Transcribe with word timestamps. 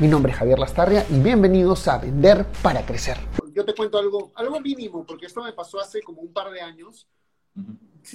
Mi 0.00 0.06
nombre 0.06 0.30
es 0.30 0.38
Javier 0.38 0.60
Lastarria 0.60 1.04
y 1.10 1.18
bienvenidos 1.18 1.88
a 1.88 1.98
Vender 1.98 2.46
para 2.62 2.86
Crecer. 2.86 3.16
Yo 3.52 3.64
te 3.64 3.74
cuento 3.74 3.98
algo, 3.98 4.30
algo 4.36 4.60
mínimo, 4.60 5.04
porque 5.04 5.26
esto 5.26 5.42
me 5.42 5.52
pasó 5.52 5.80
hace 5.80 6.00
como 6.02 6.22
un 6.22 6.32
par 6.32 6.52
de 6.52 6.60
años, 6.60 7.08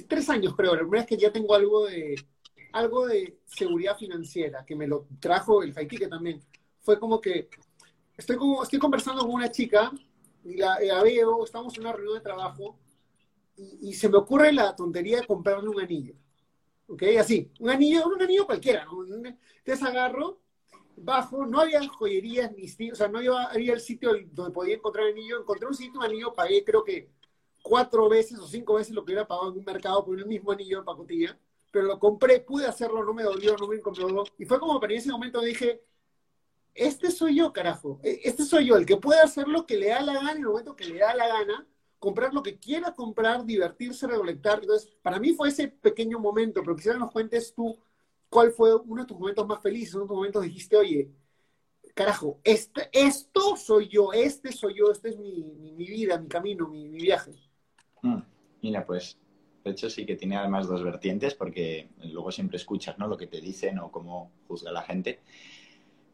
tres 0.07 0.29
años 0.29 0.55
creo, 0.55 0.75
la 0.75 0.79
primera 0.79 1.01
vez 1.01 1.09
que 1.09 1.17
ya 1.17 1.33
tengo 1.33 1.53
algo 1.53 1.85
de, 1.85 2.15
algo 2.71 3.05
de 3.05 3.37
seguridad 3.47 3.97
financiera, 3.97 4.63
que 4.65 4.77
me 4.77 4.87
lo 4.87 5.07
trajo 5.19 5.61
el 5.61 5.75
que 5.75 6.07
también. 6.07 6.41
Fue 6.79 6.97
como 6.97 7.19
que 7.19 7.49
estoy, 8.15 8.37
como, 8.37 8.63
estoy 8.63 8.79
conversando 8.79 9.23
con 9.23 9.31
una 9.31 9.51
chica 9.51 9.91
y 10.45 10.55
la, 10.55 10.77
veo, 11.03 11.43
estamos 11.43 11.75
en 11.75 11.81
una 11.81 11.91
reunión 11.91 12.15
de 12.15 12.21
trabajo 12.21 12.79
y, 13.57 13.89
y, 13.89 13.93
se 13.93 14.07
me 14.07 14.19
ocurre 14.19 14.53
la 14.53 14.73
tontería 14.73 15.19
de 15.19 15.27
comprarle 15.27 15.67
un 15.67 15.81
anillo. 15.81 16.15
¿Ok? 16.87 17.03
Así, 17.19 17.51
un 17.59 17.69
anillo, 17.69 18.07
un 18.07 18.21
anillo 18.21 18.45
cualquiera. 18.45 18.85
¿no? 18.85 19.03
Entonces 19.03 19.83
agarro 19.83 20.42
bajo, 20.95 21.45
no 21.45 21.59
había 21.59 21.87
joyerías 21.87 22.51
ni, 22.51 22.91
o 22.91 22.95
sea, 22.95 23.07
no 23.07 23.19
había, 23.19 23.73
el 23.73 23.79
sitio 23.79 24.11
donde 24.31 24.51
podía 24.51 24.75
encontrar 24.75 25.07
anillo. 25.07 25.39
Encontré 25.39 25.67
un 25.67 25.75
sitio, 25.75 25.99
un 25.99 26.05
anillo, 26.05 26.33
pagué 26.33 26.63
creo 26.63 26.83
que 26.83 27.09
cuatro 27.61 28.09
veces 28.09 28.39
o 28.39 28.47
cinco 28.47 28.75
veces 28.75 28.93
lo 28.93 29.03
que 29.03 29.13
hubiera 29.13 29.27
pagado 29.27 29.51
en 29.51 29.59
un 29.59 29.65
mercado 29.65 30.03
por 30.05 30.17
el 30.17 30.25
mismo 30.25 30.51
anillo 30.51 30.79
de 30.79 30.85
pacotilla. 30.85 31.39
Pero 31.71 31.85
lo 31.85 31.99
compré, 31.99 32.39
pude 32.39 32.67
hacerlo, 32.67 33.03
no 33.03 33.13
me 33.13 33.23
dolió, 33.23 33.55
no 33.57 33.67
me 33.67 33.77
incomodó. 33.77 34.25
Y 34.37 34.45
fue 34.45 34.59
como 34.59 34.79
para 34.79 34.93
en 34.93 34.99
ese 34.99 35.11
momento 35.11 35.41
dije, 35.41 35.81
este 36.75 37.11
soy 37.11 37.37
yo, 37.37 37.51
carajo. 37.53 37.99
E, 38.03 38.21
este 38.23 38.43
soy 38.43 38.67
yo, 38.67 38.75
el 38.75 38.85
que 38.85 38.97
puede 38.97 39.21
hacer 39.21 39.47
lo 39.47 39.65
que 39.65 39.77
le 39.77 39.89
da 39.89 40.01
la 40.01 40.13
gana 40.13 40.31
en 40.31 40.37
el 40.37 40.45
momento 40.45 40.75
que 40.75 40.85
le 40.85 40.99
da 40.99 41.15
la 41.15 41.27
gana, 41.27 41.67
comprar 41.99 42.33
lo 42.33 42.43
que 42.43 42.59
quiera 42.59 42.93
comprar, 42.93 43.45
divertirse, 43.45 44.07
recolectar. 44.07 44.59
Entonces, 44.61 44.89
para 45.01 45.19
mí 45.19 45.33
fue 45.33 45.49
ese 45.49 45.67
pequeño 45.67 46.19
momento, 46.19 46.61
pero 46.61 46.75
quisiera 46.75 46.97
que 46.97 47.03
nos 47.05 47.11
cuentes 47.11 47.53
tú 47.55 47.77
¿Cuál 48.33 48.51
fue 48.51 48.75
uno 48.75 49.03
de 49.03 49.07
tus 49.07 49.19
momentos 49.19 49.45
más 49.45 49.61
felices? 49.61 49.93
Uno 49.93 50.05
de 50.05 50.07
tus 50.07 50.17
momentos 50.17 50.41
dijiste, 50.41 50.75
oye, 50.75 51.11
carajo, 51.93 52.39
este, 52.43 52.89
esto 52.91 53.55
soy 53.55 53.87
yo, 53.89 54.11
este 54.11 54.51
soy 54.51 54.73
yo, 54.73 54.91
este 54.91 55.09
es 55.09 55.19
mi, 55.19 55.75
vida, 55.75 56.17
mi 56.17 56.27
camino, 56.27 56.67
mi, 56.67 56.87
viaje. 56.87 57.31
Mm, 58.01 58.21
mira, 58.63 58.83
pues, 58.87 59.19
de 59.63 59.69
hecho 59.69 59.87
sí 59.87 60.07
que 60.07 60.15
tiene 60.15 60.35
además 60.35 60.67
dos 60.67 60.83
vertientes, 60.83 61.35
porque 61.35 61.89
luego 62.05 62.31
siempre 62.31 62.57
escuchas 62.57 62.97
¿no? 62.97 63.07
lo 63.07 63.17
que 63.17 63.27
te 63.27 63.39
dicen 63.39 63.77
o 63.77 63.91
cómo 63.91 64.31
juzga 64.47 64.71
la 64.71 64.81
gente. 64.81 65.19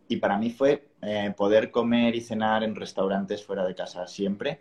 Y 0.10 0.18
para 0.18 0.38
mí 0.38 0.50
fue 0.50 0.90
eh, 1.02 1.34
poder 1.38 1.72
comer 1.72 2.16
y 2.16 2.22
cenar 2.22 2.64
en 2.66 2.76
restaurantes 2.76 3.46
fuera 3.46 3.66
de 3.66 3.76
casa 3.76 4.06
siempre 4.08 4.60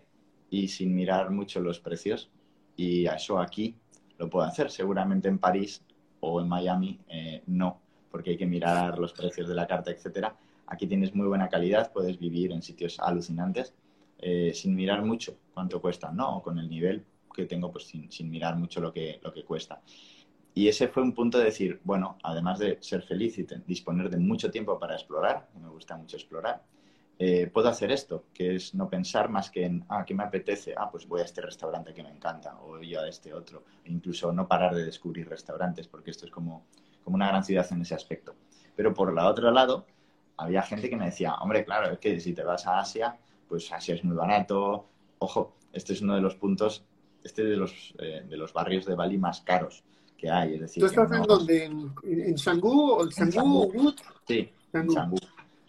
y 0.48 0.68
sin 0.68 0.94
mirar 0.94 1.32
mucho 1.32 1.58
los 1.58 1.80
precios. 1.80 2.30
Y 2.76 3.06
eso 3.06 3.40
aquí 3.40 3.74
lo 4.16 4.30
puedo 4.30 4.46
hacer. 4.46 4.70
Seguramente 4.70 5.26
en 5.26 5.38
París 5.38 5.82
o 6.20 6.40
en 6.40 6.48
Miami 6.48 7.00
eh, 7.08 7.42
no, 7.46 7.80
porque 8.10 8.30
hay 8.30 8.36
que 8.36 8.46
mirar 8.46 8.98
los 8.98 9.12
precios 9.12 9.48
de 9.48 9.54
la 9.54 9.66
carta, 9.66 9.90
etcétera. 9.90 10.36
Aquí 10.66 10.86
tienes 10.86 11.14
muy 11.14 11.26
buena 11.26 11.48
calidad, 11.48 11.92
puedes 11.92 12.18
vivir 12.18 12.52
en 12.52 12.62
sitios 12.62 12.98
alucinantes 13.00 13.74
eh, 14.18 14.52
sin 14.54 14.74
mirar 14.74 15.04
mucho 15.04 15.38
cuánto 15.54 15.80
cuesta, 15.80 16.10
¿no? 16.10 16.38
O 16.38 16.42
con 16.42 16.58
el 16.58 16.68
nivel 16.68 17.04
que 17.34 17.46
tengo, 17.46 17.70
pues 17.70 17.86
sin, 17.86 18.10
sin, 18.10 18.28
mirar 18.30 18.56
mucho 18.56 18.80
lo 18.80 18.92
que, 18.92 19.20
lo 19.22 19.32
que 19.32 19.44
cuesta. 19.44 19.80
Y 20.54 20.66
ese 20.66 20.88
fue 20.88 21.04
un 21.04 21.14
punto 21.14 21.38
de 21.38 21.44
decir, 21.44 21.80
bueno, 21.84 22.18
además 22.24 22.58
de 22.58 22.78
ser 22.80 23.02
feliz 23.02 23.38
y 23.38 23.46
disponer 23.64 24.10
de 24.10 24.18
mucho 24.18 24.50
tiempo 24.50 24.76
para 24.78 24.94
explorar, 24.94 25.48
me 25.60 25.68
gusta 25.68 25.96
mucho 25.96 26.16
explorar, 26.16 26.64
eh, 27.20 27.50
puedo 27.52 27.68
hacer 27.68 27.90
esto, 27.90 28.26
que 28.32 28.54
es 28.54 28.74
no 28.74 28.88
pensar 28.88 29.28
más 29.28 29.50
que 29.50 29.64
en, 29.64 29.84
ah, 29.88 30.04
¿qué 30.06 30.14
me 30.14 30.22
apetece? 30.22 30.74
Ah, 30.76 30.88
pues 30.90 31.08
voy 31.08 31.20
a 31.20 31.24
este 31.24 31.40
restaurante 31.40 31.92
que 31.92 32.02
me 32.02 32.10
encanta, 32.10 32.56
o 32.60 32.80
yo 32.80 33.00
a 33.00 33.08
este 33.08 33.34
otro. 33.34 33.64
E 33.84 33.90
incluso 33.90 34.32
no 34.32 34.46
parar 34.46 34.74
de 34.74 34.84
descubrir 34.84 35.28
restaurantes, 35.28 35.88
porque 35.88 36.12
esto 36.12 36.26
es 36.26 36.30
como, 36.30 36.66
como 37.02 37.16
una 37.16 37.28
gran 37.28 37.42
ciudad 37.42 37.66
en 37.72 37.82
ese 37.82 37.96
aspecto. 37.96 38.36
Pero 38.76 38.94
por 38.94 39.10
el 39.10 39.18
otro 39.18 39.50
lado, 39.50 39.84
había 40.36 40.62
gente 40.62 40.88
que 40.88 40.96
me 40.96 41.06
decía, 41.06 41.34
hombre, 41.34 41.64
claro, 41.64 41.90
es 41.90 41.98
que 41.98 42.20
si 42.20 42.32
te 42.32 42.44
vas 42.44 42.66
a 42.68 42.78
Asia, 42.78 43.18
pues 43.48 43.72
Asia 43.72 43.96
es 43.96 44.04
muy 44.04 44.14
barato. 44.14 44.86
Ojo, 45.18 45.56
este 45.72 45.94
es 45.94 46.02
uno 46.02 46.14
de 46.14 46.20
los 46.20 46.36
puntos, 46.36 46.84
este 47.24 47.42
de 47.42 47.56
los, 47.56 47.94
eh, 47.98 48.24
de 48.28 48.36
los 48.36 48.52
barrios 48.52 48.86
de 48.86 48.94
Bali 48.94 49.18
más 49.18 49.40
caros 49.40 49.82
que 50.16 50.30
hay. 50.30 50.54
Es 50.54 50.60
decir, 50.60 50.80
¿Tú 50.82 50.86
estás 50.86 51.10
en 51.10 51.22
donde? 51.22 51.64
¿En. 51.64 51.94
Sí, 54.26 54.48
en. 54.72 54.88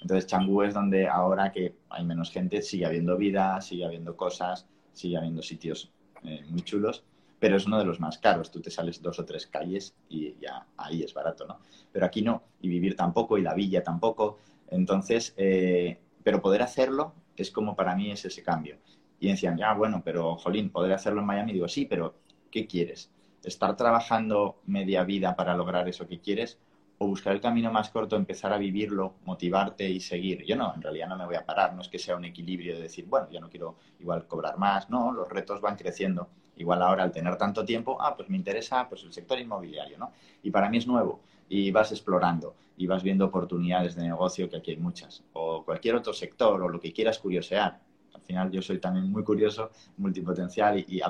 Entonces, 0.02 0.28
Changú 0.28 0.64
es 0.64 0.74
donde 0.74 1.08
ahora 1.08 1.52
que 1.52 1.76
hay 1.90 2.06
menos 2.06 2.32
gente, 2.32 2.62
sigue 2.62 2.86
habiendo 2.86 3.18
vida, 3.18 3.60
sigue 3.62 3.86
habiendo 3.86 4.16
cosas, 4.16 4.66
sigue 4.94 5.18
habiendo 5.18 5.42
sitios 5.42 5.92
eh, 6.24 6.44
muy 6.50 6.62
chulos, 6.62 7.04
pero 7.40 7.58
es 7.58 7.66
uno 7.66 7.80
de 7.80 7.86
los 7.86 8.00
más 8.00 8.18
caros. 8.18 8.52
Tú 8.52 8.62
te 8.62 8.72
sales 8.72 9.02
dos 9.02 9.20
o 9.20 9.26
tres 9.26 9.48
calles 9.48 9.96
y 10.10 10.36
ya 10.40 10.66
ahí 10.78 11.04
es 11.04 11.14
barato, 11.14 11.46
¿no? 11.46 11.60
Pero 11.92 12.06
aquí 12.06 12.22
no, 12.22 12.44
y 12.62 12.70
vivir 12.70 12.96
tampoco, 12.96 13.38
y 13.38 13.42
la 13.42 13.54
villa 13.54 13.84
tampoco. 13.84 14.38
Entonces, 14.70 15.34
eh, 15.38 16.00
pero 16.24 16.42
poder 16.42 16.62
hacerlo 16.62 17.14
es 17.36 17.52
como 17.52 17.76
para 17.76 17.96
mí 17.96 18.12
es 18.12 18.26
ese 18.26 18.44
cambio. 18.44 18.78
Y 19.20 19.30
decían, 19.30 19.58
ya, 19.58 19.74
bueno, 19.74 20.02
pero, 20.04 20.36
jolín, 20.38 20.70
poder 20.70 20.94
hacerlo 20.94 21.22
en 21.22 21.28
Miami. 21.28 21.54
Digo, 21.54 21.68
sí, 21.68 21.86
pero 21.86 22.16
¿qué 22.52 22.68
quieres? 22.68 23.12
¿Estar 23.44 23.76
trabajando 23.76 24.62
media 24.66 25.04
vida 25.04 25.36
para 25.36 25.56
lograr 25.56 25.88
eso 25.90 26.08
que 26.08 26.20
quieres? 26.20 26.58
O 27.02 27.08
buscar 27.08 27.34
el 27.34 27.42
camino 27.42 27.72
más 27.72 27.90
corto, 27.90 28.18
empezar 28.18 28.52
a 28.52 28.58
vivirlo, 28.58 29.16
motivarte 29.24 29.90
y 29.90 30.02
seguir. 30.02 30.46
Yo 30.46 30.58
no, 30.58 30.74
en 30.76 30.82
realidad 30.82 31.08
no 31.08 31.18
me 31.18 31.26
voy 31.26 31.36
a 31.36 31.46
parar, 31.46 31.74
no 31.74 31.82
es 31.82 31.88
que 31.88 31.98
sea 31.98 32.18
un 32.18 32.26
equilibrio 32.26 32.76
de 32.76 32.82
decir, 32.84 33.06
bueno, 33.06 33.30
ya 33.32 33.40
no 33.40 33.50
quiero 33.50 33.78
igual 34.00 34.28
cobrar 34.28 34.58
más, 34.58 34.90
no, 34.90 35.12
los 35.12 35.28
retos 35.30 35.62
van 35.62 35.78
creciendo. 35.78 36.30
Igual 36.58 36.82
ahora 36.82 37.04
al 37.04 37.12
tener 37.14 37.38
tanto 37.38 37.64
tiempo, 37.64 37.98
ah, 38.02 38.18
pues 38.18 38.30
me 38.30 38.36
interesa 38.36 38.88
pues 38.90 39.04
el 39.04 39.14
sector 39.14 39.40
inmobiliario, 39.40 39.98
¿no? 39.98 40.12
Y 40.44 40.52
para 40.52 40.70
mí 40.70 40.78
es 40.78 40.88
nuevo 40.88 41.22
y 41.48 41.72
vas 41.72 41.94
explorando 41.94 42.54
y 42.76 42.86
vas 42.86 43.02
viendo 43.02 43.26
oportunidades 43.26 43.96
de 43.96 44.04
negocio 44.04 44.50
que 44.50 44.58
aquí 44.58 44.72
hay 44.72 44.78
muchas, 44.78 45.24
o 45.32 45.64
cualquier 45.64 45.96
otro 45.96 46.12
sector 46.12 46.62
o 46.62 46.68
lo 46.68 46.82
que 46.82 46.92
quieras 46.92 47.18
curiosear. 47.18 47.80
Al 48.14 48.22
final 48.22 48.52
yo 48.52 48.62
soy 48.62 48.80
también 48.80 49.10
muy 49.10 49.24
curioso, 49.24 49.72
multipotencial 49.96 50.80
y 50.86 51.02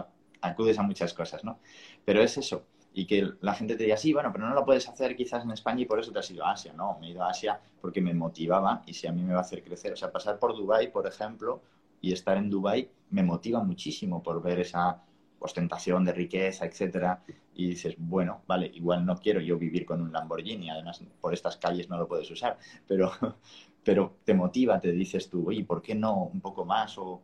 acudes 0.41 0.77
a 0.77 0.83
muchas 0.83 1.15
cosas, 1.15 1.43
¿no? 1.43 1.59
Pero 2.05 2.21
es 2.21 2.37
eso, 2.37 2.63
y 2.99 3.05
que 3.05 3.31
la 3.39 3.53
gente 3.53 3.77
te 3.77 3.85
diga, 3.85 3.95
sí, 3.95 4.11
bueno, 4.11 4.29
pero 4.33 4.45
no 4.45 4.53
lo 4.53 4.65
puedes 4.65 4.89
hacer 4.89 5.15
quizás 5.15 5.45
en 5.45 5.51
España 5.51 5.83
y 5.83 5.85
por 5.85 6.01
eso 6.01 6.11
te 6.11 6.19
has 6.19 6.29
ido 6.31 6.45
a 6.45 6.51
Asia. 6.51 6.73
No, 6.73 6.97
me 6.99 7.07
he 7.07 7.11
ido 7.11 7.23
a 7.23 7.29
Asia 7.29 7.57
porque 7.79 8.01
me 8.01 8.13
motivaba 8.13 8.83
y 8.85 8.93
si 8.93 9.07
a 9.07 9.13
mí 9.13 9.23
me 9.23 9.31
va 9.31 9.39
a 9.39 9.43
hacer 9.43 9.63
crecer. 9.63 9.93
O 9.93 9.95
sea, 9.95 10.11
pasar 10.11 10.37
por 10.37 10.53
Dubai, 10.53 10.91
por 10.91 11.07
ejemplo, 11.07 11.61
y 12.01 12.11
estar 12.11 12.35
en 12.35 12.49
Dubai 12.49 12.89
me 13.11 13.23
motiva 13.23 13.63
muchísimo 13.63 14.21
por 14.21 14.41
ver 14.41 14.59
esa 14.59 15.01
ostentación 15.39 16.03
de 16.03 16.11
riqueza, 16.11 16.65
etcétera, 16.65 17.23
y 17.55 17.69
dices, 17.69 17.95
bueno, 17.97 18.41
vale, 18.45 18.69
igual 18.73 19.05
no 19.05 19.15
quiero 19.15 19.39
yo 19.39 19.57
vivir 19.57 19.85
con 19.85 20.01
un 20.01 20.11
Lamborghini, 20.11 20.69
además 20.69 21.01
por 21.21 21.33
estas 21.33 21.55
calles 21.55 21.87
no 21.87 21.97
lo 21.97 22.05
puedes 22.05 22.29
usar, 22.29 22.57
pero, 22.87 23.13
pero 23.81 24.17
te 24.25 24.33
motiva, 24.33 24.77
te 24.81 24.91
dices 24.91 25.29
tú, 25.29 25.47
oye, 25.47 25.63
¿por 25.63 25.81
qué 25.81 25.95
no 25.95 26.23
un 26.23 26.41
poco 26.41 26.65
más? 26.65 26.97
O, 26.97 27.21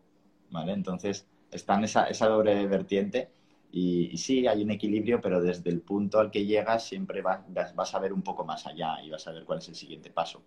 ¿vale? 0.52 0.72
Entonces, 0.72 1.28
está 1.52 1.76
en 1.76 1.84
esa, 1.84 2.06
esa 2.06 2.28
doble 2.28 2.66
vertiente 2.66 3.30
y, 3.78 4.18
sí, 4.18 4.48
hay 4.48 4.64
un 4.64 4.72
equilibrio, 4.72 5.20
pero 5.20 5.42
desde 5.42 5.70
el 5.70 5.82
punto 5.82 6.18
al 6.18 6.32
que 6.32 6.46
llegas 6.46 6.88
siempre 6.88 7.22
vas, 7.22 7.42
vas, 7.76 7.94
a 7.94 8.00
ver 8.00 8.14
un 8.14 8.22
poco 8.22 8.46
más 8.46 8.66
allá 8.66 9.02
y 9.04 9.10
vas 9.10 9.28
a 9.28 9.34
ver 9.34 9.44
cuál 9.44 9.60
es 9.60 9.68
el 9.68 9.76
siguiente 9.76 10.10
paso. 10.10 10.42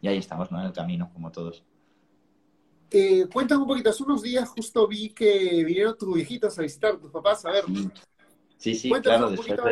Y 0.00 0.06
ahí 0.06 0.18
estamos, 0.18 0.48
¿no? 0.52 0.60
En 0.60 0.66
el 0.66 0.72
camino, 0.72 1.10
como 1.12 1.32
todos. 1.32 1.64
Eh, 2.92 3.26
cuéntame 3.32 3.62
un 3.62 3.66
poquito, 3.66 3.90
hace 3.90 4.04
unos 4.04 4.22
días 4.22 4.48
justo 4.48 4.86
vi 4.86 5.10
que 5.10 5.64
vinieron 5.64 5.98
tus 5.98 6.14
viejitos 6.14 6.56
a 6.56 6.62
visitar, 6.62 6.96
tus 6.98 7.10
papás, 7.10 7.44
a 7.44 7.50
ver. 7.50 7.64
Sí, 8.58 8.76
sí, 8.76 8.92
claro. 9.02 9.30
Un 9.30 9.34
poquito, 9.34 9.64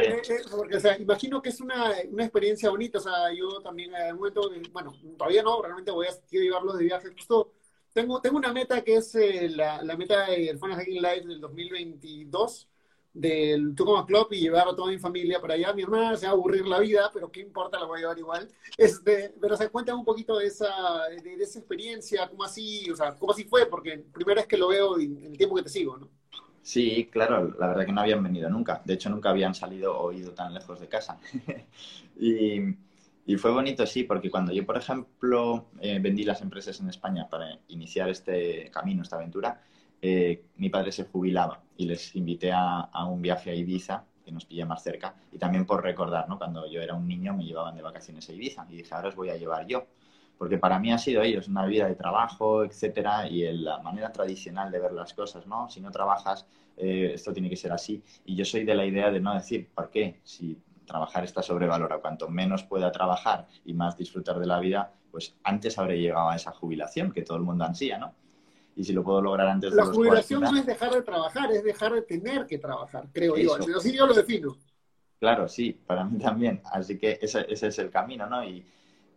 porque, 0.51 0.77
o 0.79 0.81
sea, 0.81 0.99
imagino 0.99 1.41
que 1.41 1.51
es 1.51 1.61
una, 1.61 1.93
una, 2.11 2.25
experiencia 2.25 2.71
bonita, 2.71 2.99
o 2.99 3.03
sea, 3.03 3.33
yo 3.33 3.61
también 3.61 3.95
en 3.95 4.03
algún 4.03 4.19
momento, 4.19 4.51
bueno, 4.73 4.93
todavía 5.17 5.45
no, 5.45 5.63
realmente 5.63 5.93
voy 5.93 6.09
a 6.09 6.29
llevarlos 6.29 6.77
de 6.77 6.85
viaje. 6.87 7.09
Justo 7.13 7.53
tengo, 7.97 8.21
tengo 8.21 8.37
una 8.37 8.53
meta 8.53 8.83
que 8.83 8.97
es 8.97 9.15
eh, 9.15 9.49
la, 9.49 9.83
la, 9.83 9.97
meta 9.97 10.27
del 10.27 10.59
Fun 10.59 10.73
Hacking 10.73 11.01
Live 11.01 11.23
del 11.23 11.41
2022 11.41 12.69
del 13.15 13.75
Tucumán 13.75 14.05
Club 14.05 14.29
y 14.33 14.41
llevar 14.41 14.69
a 14.69 14.77
toda 14.77 14.93
mi 14.93 14.99
familia 14.99 15.41
para 15.41 15.55
allá. 15.55 15.73
Mi 15.73 15.83
hermana 15.83 16.15
se 16.15 16.27
va 16.27 16.33
a 16.33 16.35
aburrir 16.35 16.67
la 16.67 16.79
vida, 16.79 17.11
pero 17.11 17.33
qué 17.33 17.41
importa, 17.41 17.81
la 17.81 17.87
voy 17.87 17.97
a 17.97 18.01
llevar 18.03 18.19
igual. 18.19 18.49
Este, 18.77 19.33
pero 19.41 19.57
se 19.57 19.71
cuenta 19.71 19.95
un 19.95 20.05
poquito 20.05 20.37
de 20.37 20.47
esa, 20.47 20.69
de, 21.25 21.43
esa 21.43 21.59
experiencia, 21.59 22.29
cómo 22.29 22.45
así, 22.45 22.91
o 22.91 22.97
sea, 22.97 23.15
cómo 23.15 23.33
así 23.33 23.45
fue, 23.45 23.65
porque 23.65 24.05
primera 24.13 24.43
vez 24.43 24.47
que 24.47 24.59
lo 24.59 24.69
veo 24.69 25.01
en 25.01 25.25
el 25.25 25.39
tiempo 25.39 25.57
que 25.57 25.63
te 25.63 25.71
sigo, 25.71 25.97
¿no? 25.97 26.11
Sí, 26.61 27.09
claro, 27.11 27.57
la 27.59 27.69
verdad 27.69 27.87
que 27.87 27.93
no 27.93 28.03
habían 28.03 28.23
venido 28.23 28.51
nunca. 28.51 28.83
De 28.85 28.93
hecho, 28.93 29.09
nunca 29.09 29.31
habían 29.31 29.55
salido 29.55 29.99
o 29.99 30.13
ido 30.13 30.33
tan 30.33 30.53
lejos 30.53 30.79
de 30.81 30.89
casa. 30.89 31.19
y 32.21 32.61
y 33.27 33.37
fue 33.37 33.51
bonito, 33.51 33.85
sí, 33.87 34.05
porque 34.05 34.31
cuando 34.31 34.53
yo, 34.53 34.65
por 34.65 34.77
ejemplo, 34.77 35.67
eh, 35.81 35.99
vendí 36.01 36.23
las 36.23 36.43
empresas 36.43 36.81
en 36.81 36.89
España 36.89 37.29
para 37.29 37.59
iniciar 37.67 38.09
este 38.09 38.71
camino, 38.71 39.03
esta 39.03 39.17
aventura, 39.17 39.61
eh, 40.01 40.45
mi 40.57 40.69
padre 40.71 40.93
se 40.93 41.05
jubilaba 41.05 41.63
y 41.77 41.87
les 41.87 42.15
invité 42.15 42.53
a, 42.53 42.89
un 43.09 43.21
viaje 43.21 43.51
a 43.51 43.55
Ibiza, 43.55 44.05
que 44.25 44.31
nos 44.31 44.45
pilla 44.45 44.65
más 44.65 44.83
cerca, 44.83 45.17
y 45.33 45.39
también 45.39 45.67
por 45.67 45.83
recordar, 45.83 46.29
¿no? 46.29 46.39
Cuando 46.39 46.71
yo 46.71 46.81
era 46.81 46.95
un 46.95 47.09
niño 47.09 47.35
me 47.35 47.45
llevaban 47.45 47.75
de 47.75 47.83
vacaciones 47.83 48.29
a 48.29 48.33
Ibiza 48.33 48.65
y 48.71 48.77
dije, 48.77 48.95
ahora 48.95 49.09
os 49.09 49.17
voy 49.17 49.31
a 49.31 49.37
llevar 49.37 49.67
yo. 49.67 49.87
Porque 50.39 50.59
para 50.59 50.79
mí 50.79 50.93
ha 50.93 50.99
sido 50.99 51.23
ellos 51.23 51.49
una 51.49 51.65
vida 51.67 51.89
de 51.89 51.95
trabajo, 51.95 52.63
etcétera, 52.63 53.27
y 53.29 53.43
la 53.59 53.79
manera 53.79 54.13
tradicional 54.13 54.71
de 54.71 54.79
ver 54.81 54.93
las 54.93 55.15
cosas, 55.15 55.47
¿no? 55.47 55.69
Si 55.71 55.81
no 55.81 55.91
trabajas, 55.91 56.47
eh, 56.77 57.13
esto 57.15 57.33
tiene 57.33 57.49
que 57.49 57.57
ser 57.57 57.73
así. 57.73 58.03
Y 58.25 58.37
yo 58.37 58.45
soy 58.45 58.65
de 58.65 58.75
la 58.75 58.85
idea 58.85 59.11
de 59.11 59.19
no 59.19 59.35
decir, 59.35 59.69
¿por 59.75 59.91
qué? 59.91 60.21
Si 60.25 60.59
trabajar 60.87 61.25
está 61.25 61.43
sobrevalorado, 61.43 62.01
cuanto 62.01 62.29
menos 62.29 62.63
pueda 62.65 62.91
trabajar 62.93 63.47
y 63.65 63.75
más 63.75 63.97
disfrutar 63.97 64.39
de 64.39 64.47
la 64.47 64.61
vida, 64.61 64.93
pues 65.11 65.37
antes 65.45 65.79
habré 65.79 65.99
llegado 66.01 66.31
a 66.31 66.37
esa 66.37 66.53
jubilación 66.53 67.13
que 67.13 67.23
todo 67.23 67.37
el 67.37 67.43
mundo 67.43 67.65
ansía, 67.65 67.99
¿no? 67.99 68.15
y 68.77 68.85
si 68.85 68.93
lo 68.93 69.03
puedo 69.03 69.23
lograr 69.23 69.49
antes 69.49 69.71
de 69.71 69.77
la 69.77 69.87
jubilación 69.87 70.43
no 70.43 70.57
es 70.57 70.67
dejar 70.67 70.93
de 70.93 71.03
trabajar, 71.03 71.51
es 71.51 71.65
dejar 71.65 71.95
de 71.95 72.03
tener 72.03 72.47
que 72.47 72.59
trabajar, 72.59 73.09
creo 73.11 73.37
yo. 73.37 73.57
Así 73.75 73.97
yo 73.97 74.07
lo 74.07 74.13
defino. 74.13 74.55
Claro, 75.19 75.49
sí, 75.49 75.73
para 75.73 76.05
mí 76.05 76.19
también. 76.19 76.61
Así 76.71 76.99
que 76.99 77.19
ese, 77.23 77.47
ese 77.49 77.69
es 77.69 77.79
el 77.79 77.91
camino, 77.91 78.27
¿no? 78.27 78.45
Y, 78.45 78.67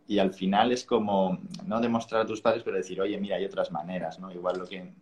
y, 0.08 0.18
al 0.18 0.32
final 0.32 0.72
es 0.72 0.86
como 0.86 1.38
no 1.66 1.78
demostrar 1.78 2.22
a 2.22 2.26
tus 2.26 2.40
padres, 2.40 2.62
pero 2.62 2.78
decir, 2.78 3.02
oye, 3.02 3.18
mira, 3.18 3.36
hay 3.36 3.44
otras 3.44 3.70
maneras, 3.70 4.18
¿no? 4.18 4.32
Igual 4.32 4.58
lo 4.58 4.66
que 4.66 4.94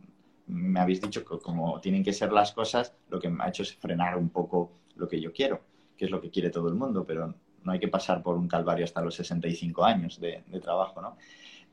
me 0.49 0.81
habéis 0.81 1.01
dicho, 1.01 1.25
como 1.25 1.81
tienen 1.81 2.03
que 2.03 2.13
ser 2.13 2.33
las 2.33 2.51
cosas, 2.51 2.93
lo 3.11 3.21
que 3.21 3.29
me 3.29 3.45
ha 3.45 3.49
hecho 3.49 3.63
es 3.63 3.77
frenar 3.77 4.17
un 4.17 4.31
poco 4.31 4.73
lo 4.97 5.07
que 5.07 5.21
yo 5.21 5.33
quiero, 5.33 5.61
que 5.99 6.07
es 6.07 6.11
lo 6.11 6.21
que 6.21 6.31
quiere 6.31 6.51
todo 6.51 6.69
el 6.69 6.75
mundo, 6.75 7.05
pero 7.05 7.35
no 7.65 7.73
hay 7.73 7.81
que 7.81 7.89
pasar 7.89 8.23
por 8.23 8.37
un 8.37 8.49
calvario 8.49 8.85
hasta 8.85 9.03
los 9.03 9.17
65 9.17 9.85
años 9.85 10.19
de, 10.21 10.43
trabajo, 10.63 11.03
¿no? 11.03 11.17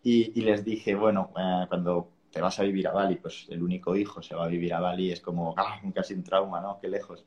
Y, 0.04 0.40
les 0.42 0.64
dije, 0.64 0.94
bueno, 0.94 1.32
eh, 1.38 1.66
cuando 1.68 2.10
te 2.32 2.42
vas 2.42 2.60
a 2.60 2.64
vivir 2.64 2.88
a 2.88 2.92
Bali, 2.92 3.16
pues 3.16 3.48
el 3.50 3.64
único 3.64 3.96
hijo 3.96 4.22
se 4.22 4.36
va 4.36 4.46
a 4.46 4.48
vivir 4.48 4.74
a 4.74 4.80
Bali, 4.80 5.12
es 5.12 5.22
como 5.22 5.56
¡ah! 5.58 5.80
casi 5.94 6.14
un 6.14 6.24
trauma, 6.24 6.60
¿no? 6.62 6.80
Qué 6.80 6.90
lejos. 6.90 7.26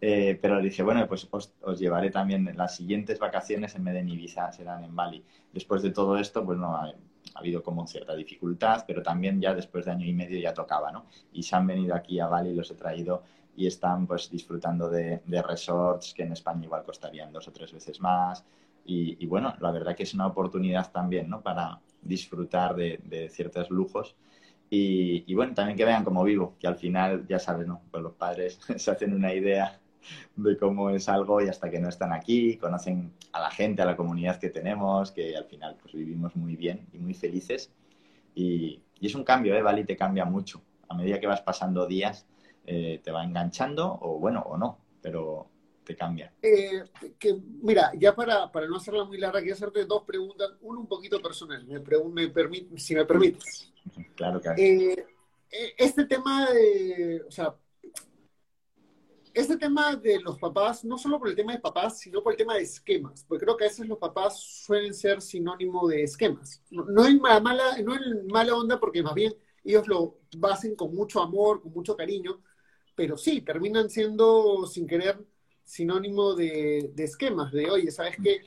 Eh, 0.00 0.38
pero 0.40 0.60
dije, 0.60 0.82
bueno, 0.82 1.06
pues 1.08 1.26
os, 1.30 1.52
llevaré 1.78 2.10
también 2.10 2.52
las 2.56 2.76
siguientes 2.76 3.18
vacaciones 3.18 3.74
en 3.74 3.84
vez 3.84 3.94
de 3.94 4.00
Ibiza 4.10 4.52
serán 4.52 4.84
en 4.84 4.94
Bali. 4.94 5.24
Después 5.52 5.82
de 5.82 5.90
todo 5.90 6.18
esto, 6.18 6.44
pues 6.44 6.58
no, 6.58 6.76
ha, 6.76 6.92
habido 7.34 7.62
como 7.62 7.86
cierta 7.86 8.14
dificultad, 8.14 8.84
pero 8.86 9.02
también 9.02 9.40
ya 9.40 9.54
después 9.54 9.84
de 9.84 9.92
año 9.92 10.06
y 10.06 10.12
medio 10.12 10.38
ya 10.38 10.54
tocaba, 10.54 10.92
¿no? 10.92 11.06
Y 11.32 11.42
se 11.42 11.56
han 11.56 11.66
venido 11.66 11.94
aquí 11.94 12.20
a 12.20 12.26
Bali, 12.26 12.54
los 12.54 12.70
he 12.70 12.74
traído 12.74 13.22
y 13.56 13.66
están 13.66 14.06
pues 14.06 14.30
disfrutando 14.30 14.88
de, 14.90 15.20
resorts 15.42 16.14
que 16.14 16.22
en 16.22 16.32
España 16.32 16.64
igual 16.64 16.84
costarían 16.84 17.32
dos 17.32 17.48
o 17.48 17.52
tres 17.52 17.72
veces 17.72 18.00
más. 18.00 18.44
Y, 18.86 19.24
bueno, 19.26 19.54
la 19.60 19.70
verdad 19.70 19.96
que 19.96 20.02
es 20.02 20.12
una 20.12 20.26
oportunidad 20.26 20.92
también, 20.92 21.30
¿no? 21.30 21.40
Para 21.40 21.80
disfrutar 22.02 22.74
de, 22.76 23.00
de 23.04 23.30
ciertos 23.30 23.70
lujos 23.70 24.14
y, 24.76 25.34
bueno, 25.34 25.54
también 25.54 25.76
que 25.76 25.84
vean 25.84 26.04
cómo 26.04 26.24
vivo, 26.24 26.56
que 26.58 26.66
al 26.66 26.76
final, 26.76 27.26
ya 27.28 27.38
sabes, 27.38 27.66
¿no? 27.66 27.82
Pues 27.90 28.02
los 28.02 28.14
padres 28.14 28.58
se 28.76 28.90
hacen 28.90 29.14
una 29.14 29.32
idea 29.32 29.78
de 30.36 30.56
cómo 30.58 30.90
es 30.90 31.08
algo 31.08 31.40
y 31.40 31.48
hasta 31.48 31.70
que 31.70 31.78
no 31.78 31.88
están 31.88 32.12
aquí, 32.12 32.56
conocen 32.56 33.12
a 33.32 33.40
la 33.40 33.50
gente, 33.50 33.82
a 33.82 33.86
la 33.86 33.96
comunidad 33.96 34.38
que 34.38 34.50
tenemos, 34.50 35.12
que 35.12 35.36
al 35.36 35.44
final 35.44 35.76
pues 35.80 35.94
vivimos 35.94 36.34
muy 36.36 36.56
bien 36.56 36.86
y 36.92 36.98
muy 36.98 37.14
felices. 37.14 37.72
Y, 38.34 38.80
es 39.00 39.14
un 39.14 39.24
cambio, 39.24 39.54
¿eh? 39.54 39.62
Bali 39.62 39.84
te 39.84 39.96
cambia 39.96 40.24
mucho. 40.24 40.62
A 40.88 40.94
medida 40.94 41.20
que 41.20 41.26
vas 41.26 41.42
pasando 41.42 41.86
días, 41.86 42.26
eh, 42.66 43.00
te 43.02 43.10
va 43.10 43.24
enganchando, 43.24 43.98
o 44.00 44.18
bueno, 44.18 44.40
o 44.46 44.56
no, 44.56 44.78
pero 45.00 45.48
te 45.84 45.94
cambia. 45.94 46.32
Eh, 46.42 46.82
que, 47.18 47.36
mira, 47.62 47.92
ya 47.96 48.14
para, 48.14 48.50
para 48.50 48.66
no 48.66 48.76
hacerla 48.76 49.04
muy 49.04 49.18
larga, 49.18 49.40
quiero 49.40 49.54
hacerte 49.54 49.84
dos 49.84 50.02
preguntas, 50.04 50.50
una 50.62 50.80
un 50.80 50.88
poquito 50.88 51.20
personal, 51.20 51.64
me, 51.66 51.78
me 51.78 52.78
si 52.78 52.94
me 52.94 53.04
permites. 53.04 53.70
Claro 54.16 54.40
que 54.40 54.48
eh, 54.56 55.06
eh, 55.50 55.74
Este 55.76 56.06
tema 56.06 56.50
de, 56.50 57.22
o 57.28 57.30
sea, 57.30 57.54
este 59.34 59.58
tema 59.58 59.94
de 59.96 60.20
los 60.20 60.38
papás, 60.38 60.84
no 60.84 60.96
solo 60.96 61.18
por 61.18 61.28
el 61.28 61.36
tema 61.36 61.52
de 61.52 61.58
papás, 61.58 61.98
sino 61.98 62.22
por 62.22 62.32
el 62.32 62.38
tema 62.38 62.54
de 62.54 62.62
esquemas, 62.62 63.24
porque 63.28 63.44
creo 63.44 63.56
que 63.56 63.64
a 63.64 63.68
veces 63.68 63.86
los 63.86 63.98
papás 63.98 64.40
suelen 64.40 64.94
ser 64.94 65.20
sinónimo 65.20 65.86
de 65.88 66.04
esquemas. 66.04 66.62
No, 66.70 66.84
no 66.84 67.04
en 67.04 67.20
mala, 67.20 67.76
no 67.84 67.94
en 67.94 68.26
mala 68.28 68.54
onda, 68.54 68.80
porque 68.80 69.02
más 69.02 69.14
bien 69.14 69.34
ellos 69.64 69.86
lo 69.88 70.20
basen 70.38 70.76
con 70.76 70.94
mucho 70.94 71.20
amor, 71.20 71.60
con 71.60 71.72
mucho 71.72 71.96
cariño, 71.96 72.40
pero 72.94 73.16
sí, 73.16 73.40
terminan 73.40 73.90
siendo 73.90 74.66
sin 74.66 74.86
querer 74.86 75.18
sinónimo 75.64 76.34
de, 76.34 76.92
esquemas, 76.98 77.52
de 77.52 77.70
oye, 77.70 77.90
¿sabes 77.90 78.16
qué? 78.22 78.42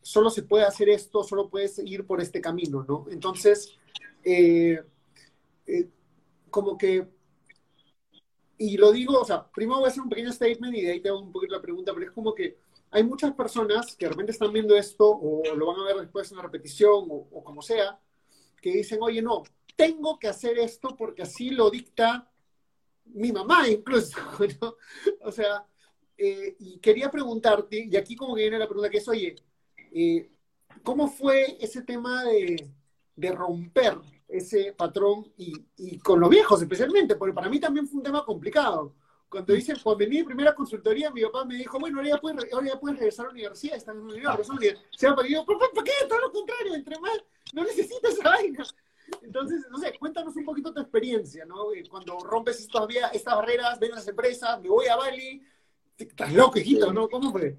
Solo 0.00 0.30
se 0.30 0.44
puede 0.44 0.64
hacer 0.64 0.88
esto, 0.88 1.22
solo 1.24 1.50
puedes 1.50 1.78
ir 1.78 2.06
por 2.06 2.20
este 2.20 2.40
camino, 2.40 2.84
¿no? 2.88 3.06
Entonces, 3.10 3.76
eh, 4.24 4.80
eh, 5.66 5.88
como 6.48 6.78
que, 6.78 7.06
y 8.56 8.76
lo 8.76 8.92
digo, 8.92 9.20
o 9.20 9.24
sea, 9.24 9.50
primero 9.50 9.78
voy 9.78 9.86
a 9.86 9.88
hacer 9.88 10.02
un 10.02 10.08
pequeño 10.08 10.32
statement 10.32 10.74
y 10.74 10.82
de 10.82 10.92
ahí 10.92 11.00
te 11.00 11.08
hago 11.08 11.20
un 11.20 11.32
poquito 11.32 11.54
la 11.54 11.62
pregunta, 11.62 11.92
pero 11.92 12.06
es 12.06 12.12
como 12.12 12.34
que 12.34 12.58
hay 12.90 13.04
muchas 13.04 13.32
personas 13.32 13.96
que 13.96 14.06
de 14.06 14.10
repente 14.10 14.32
están 14.32 14.52
viendo 14.52 14.76
esto 14.76 15.08
o 15.08 15.42
lo 15.54 15.66
van 15.66 15.80
a 15.80 15.84
ver 15.84 15.96
después 15.96 16.30
en 16.30 16.38
la 16.38 16.42
repetición 16.42 17.06
o, 17.08 17.44
como 17.44 17.62
sea, 17.62 18.00
que 18.60 18.72
dicen, 18.72 18.98
oye, 19.02 19.22
no, 19.22 19.44
tengo 19.76 20.18
que 20.18 20.28
hacer 20.28 20.58
esto 20.58 20.96
porque 20.96 21.22
así 21.22 21.50
lo 21.50 21.70
dicta 21.70 22.29
mi 23.14 23.32
mamá 23.32 23.68
incluso, 23.68 24.18
¿no? 24.60 24.76
O 25.22 25.32
sea, 25.32 25.64
eh, 26.16 26.54
y 26.58 26.78
quería 26.78 27.10
preguntarte, 27.10 27.88
y 27.90 27.96
aquí 27.96 28.14
como 28.14 28.34
que 28.34 28.42
viene 28.42 28.58
la 28.58 28.66
pregunta 28.66 28.90
que 28.90 28.98
es, 28.98 29.08
oye, 29.08 29.36
eh, 29.92 30.30
¿cómo 30.82 31.08
fue 31.08 31.56
ese 31.60 31.82
tema 31.82 32.24
de, 32.24 32.70
romper 33.32 33.98
ese 34.28 34.72
patrón 34.72 35.32
y, 35.36 35.98
con 35.98 36.20
los 36.20 36.30
viejos 36.30 36.60
especialmente? 36.60 37.16
Porque 37.16 37.34
para 37.34 37.48
mí 37.48 37.58
también 37.58 37.88
fue 37.88 37.98
un 37.98 38.04
tema 38.04 38.24
complicado. 38.24 38.94
Cuando 39.28 39.54
hice, 39.54 39.74
cuando 39.82 39.98
venía 39.98 40.20
mi 40.20 40.26
primera 40.26 40.54
consultoría, 40.54 41.10
mi 41.10 41.22
papá 41.22 41.44
me 41.44 41.54
dijo, 41.54 41.78
bueno, 41.78 41.98
ahora 41.98 42.10
ya 42.10 42.20
puedes, 42.20 42.52
ahora 42.52 42.66
ya 42.66 42.80
puedes 42.80 42.98
regresar 42.98 43.26
a 43.26 43.28
la 43.28 43.32
universidad, 43.32 43.76
estás 43.76 43.94
en 43.94 44.00
la 44.00 44.34
universidad, 44.34 44.76
se 44.90 45.06
ha 45.06 45.14
pedido, 45.14 45.46
¿por, 45.46 45.58
¿por 45.58 45.84
qué? 45.84 45.92
Todo 46.08 46.18
lo 46.18 46.32
contrario, 46.32 46.74
entre 46.74 46.98
más, 46.98 47.18
no 47.54 47.64
necesitas 47.64 48.12
esa 48.12 48.28
vaina. 48.28 48.64
Entonces, 49.22 49.66
no 49.70 49.78
sé, 49.78 49.96
cuéntanos 49.98 50.34
un 50.36 50.44
poquito 50.44 50.72
tu 50.72 50.80
experiencia, 50.80 51.44
¿no? 51.44 51.72
Eh, 51.72 51.84
cuando 51.88 52.18
rompes 52.20 52.60
estas, 52.60 52.88
estas 53.12 53.34
barreras, 53.34 53.78
ven 53.78 53.92
a 53.92 53.96
las 53.96 54.08
empresas, 54.08 54.60
me 54.60 54.68
voy 54.68 54.86
a 54.86 54.96
Bali, 54.96 55.42
Estás 56.08 56.32
loco, 56.32 56.58
hijito, 56.58 56.92
¿no? 56.92 57.08
¿Cómo 57.08 57.30
fue? 57.30 57.56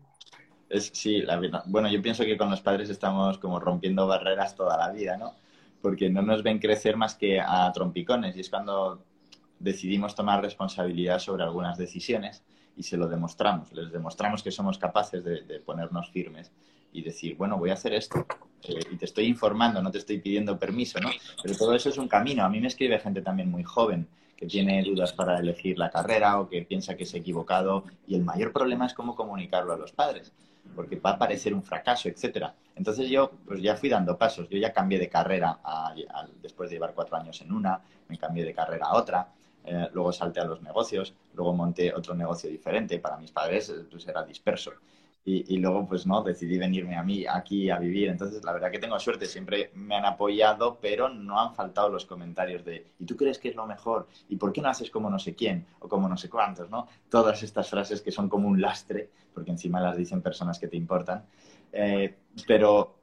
Es, 0.68 0.90
sí, 0.94 1.22
la 1.22 1.40
verdad. 1.40 1.64
Bueno, 1.68 1.90
yo 1.90 2.02
pienso 2.02 2.24
que 2.24 2.38
con 2.38 2.50
los 2.50 2.62
padres 2.62 2.90
estamos 2.90 3.38
como 3.38 3.60
rompiendo 3.60 4.08
barreras 4.08 4.56
toda 4.56 4.78
la 4.78 4.92
vida, 4.92 5.16
¿no? 5.18 5.36
Porque 5.82 6.10
no 6.10 6.22
nos 6.22 6.42
ven 6.42 6.60
crecer 6.60 6.98
más 6.98 7.14
que 7.16 7.40
a 7.40 7.72
trompicones 7.72 8.36
y 8.36 8.40
es 8.40 8.50
cuando 8.50 9.04
decidimos 9.60 10.16
tomar 10.16 10.42
responsabilidad 10.42 11.20
sobre 11.20 11.44
algunas 11.44 11.78
decisiones 11.78 12.44
y 12.76 12.84
se 12.84 12.98
lo 12.98 13.08
demostramos. 13.08 13.72
Les 13.74 13.92
demostramos 13.92 14.42
que 14.42 14.52
somos 14.52 14.80
capaces 14.80 15.24
de, 15.24 15.60
ponernos 15.60 16.10
firmes 16.10 16.52
y 16.92 17.04
decir, 17.04 17.36
bueno, 17.36 17.58
voy 17.58 17.70
a 17.70 17.74
hacer 17.74 17.94
esto 17.94 18.26
eh, 18.64 18.80
y 18.92 18.96
te 18.98 19.06
estoy 19.06 19.26
informando, 19.26 19.82
no 19.82 19.92
te 19.92 19.98
estoy 19.98 20.20
pidiendo 20.20 20.58
permiso, 20.58 21.00
¿no? 21.00 21.10
Pero 21.42 21.56
todo 21.56 21.76
eso 21.76 21.90
es 21.90 21.98
un 21.98 22.08
camino. 22.08 22.44
A 22.44 22.50
mí 22.50 22.60
me 22.60 22.68
escribe 22.68 23.00
gente 23.00 23.22
también 23.22 23.50
muy 23.50 23.64
joven 23.64 24.08
que 24.36 24.48
tiene 24.48 24.84
dudas 24.84 25.14
para 25.14 25.38
elegir 25.40 25.78
la 25.78 25.90
carrera 25.90 26.40
o 26.40 26.50
que 26.50 26.64
piensa 26.64 26.96
que 26.96 27.04
ha 27.04 27.18
equivocado 27.18 27.84
y 28.08 28.16
el 28.16 28.24
mayor 28.24 28.52
problema 28.52 28.88
es 28.88 28.94
cómo 28.94 29.16
comunicarlo 29.16 29.74
a 29.74 29.78
los 29.78 29.92
padres 29.92 30.32
porque 30.76 30.96
va 30.98 31.12
a 31.12 31.18
parecer 31.18 31.54
un 31.54 31.64
fracaso, 31.64 32.10
etcétera. 32.10 32.54
Entonces 32.76 33.10
yo 33.10 33.32
pues 33.46 33.62
ya 33.62 33.76
fui 33.76 33.90
dando 33.90 34.18
pasos, 34.18 34.48
yo 34.50 34.58
ya 34.58 34.72
cambié 34.72 35.00
de 35.00 35.10
carrera 35.10 35.60
después 36.42 36.70
de 36.70 36.76
llevar 36.76 36.94
cuatro 36.94 37.18
años 37.18 37.42
en 37.42 37.52
una, 37.52 37.82
me 38.08 38.18
cambié 38.18 38.46
de 38.46 38.54
carrera 38.54 38.88
a 38.88 38.98
otra, 38.98 39.28
eh, 39.64 39.88
luego 39.94 40.12
salté 40.12 40.40
a 40.40 40.46
los 40.46 40.62
negocios, 40.62 41.14
luego 41.34 41.54
monté 41.54 41.94
otro 41.94 42.16
negocio 42.16 42.50
diferente, 42.50 43.00
para 43.00 43.18
mis 43.18 43.32
padres 43.32 43.74
pues 43.90 44.08
era 44.08 44.24
disperso. 44.24 44.72
Y, 45.24 45.58
luego, 45.58 45.88
pues 45.88 46.08
no, 46.08 46.24
decidí 46.24 46.58
venirme 46.58 46.96
a 46.96 47.04
mí 47.04 47.26
aquí 47.28 47.70
a 47.70 47.78
vivir. 47.78 48.10
Entonces, 48.10 48.44
la 48.44 48.54
verdad 48.54 48.72
que 48.72 48.80
tengo 48.80 49.00
suerte, 49.00 49.28
siempre 49.28 49.70
me 49.76 49.96
han 49.96 50.04
apoyado, 50.04 50.80
pero 50.82 51.10
no 51.10 51.40
han 51.40 51.54
faltado 51.54 51.90
los 51.90 52.08
comentarios 52.08 52.66
de, 52.66 52.88
¿y 52.98 53.06
tú 53.06 53.16
crees 53.16 53.38
que 53.38 53.50
es 53.50 53.56
lo 53.56 53.68
mejor? 53.68 54.08
¿Y 54.30 54.38
por 54.38 54.52
qué 54.52 54.62
no 54.62 54.70
haces 54.70 54.90
como 54.90 55.12
no 55.12 55.20
sé 55.20 55.36
quién? 55.36 55.68
O 55.80 55.88
como 55.88 56.10
no 56.10 56.18
sé 56.18 56.28
cuántos, 56.28 56.72
¿no? 56.72 56.88
Todas 57.08 57.44
estas 57.44 57.70
frases 57.70 58.02
que 58.02 58.12
son 58.12 58.30
como 58.30 58.48
un 58.48 58.60
lastre, 58.60 59.12
porque 59.32 59.52
encima 59.52 59.80
las 59.80 59.96
dicen 59.96 60.24
personas 60.24 60.58
que 60.58 60.68
te 60.68 60.76
importan. 60.76 61.24
Eh, 61.72 62.16
pero 62.48 62.96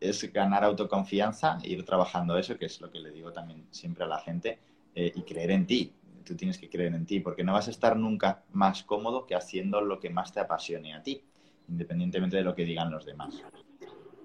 es 0.00 0.30
ganar 0.34 0.64
autoconfianza, 0.64 1.56
ir 1.62 1.82
trabajando 1.86 2.36
eso, 2.36 2.58
que 2.58 2.66
es 2.66 2.78
lo 2.82 2.90
que 2.90 3.00
le 3.00 3.10
digo 3.10 3.32
también 3.32 3.66
siempre 3.70 4.04
a 4.04 4.08
la 4.08 4.18
gente, 4.18 4.58
eh, 4.94 5.12
y 5.14 5.22
creer 5.22 5.50
en 5.50 5.66
ti. 5.66 5.94
Tú 6.26 6.36
tienes 6.36 6.58
que 6.58 6.68
creer 6.68 6.94
en 6.94 7.06
ti, 7.06 7.20
porque 7.20 7.42
no 7.42 7.54
vas 7.54 7.68
a 7.68 7.70
estar 7.70 7.96
nunca 7.96 8.42
más 8.52 8.82
cómodo 8.82 9.24
que 9.24 9.34
haciendo 9.34 9.80
lo 9.80 9.98
que 9.98 10.10
más 10.10 10.30
te 10.30 10.40
apasione 10.40 10.92
a 10.92 11.02
ti 11.02 11.22
independientemente 11.68 12.36
de 12.36 12.42
lo 12.42 12.54
que 12.54 12.64
digan 12.64 12.90
los 12.90 13.04
demás. 13.04 13.42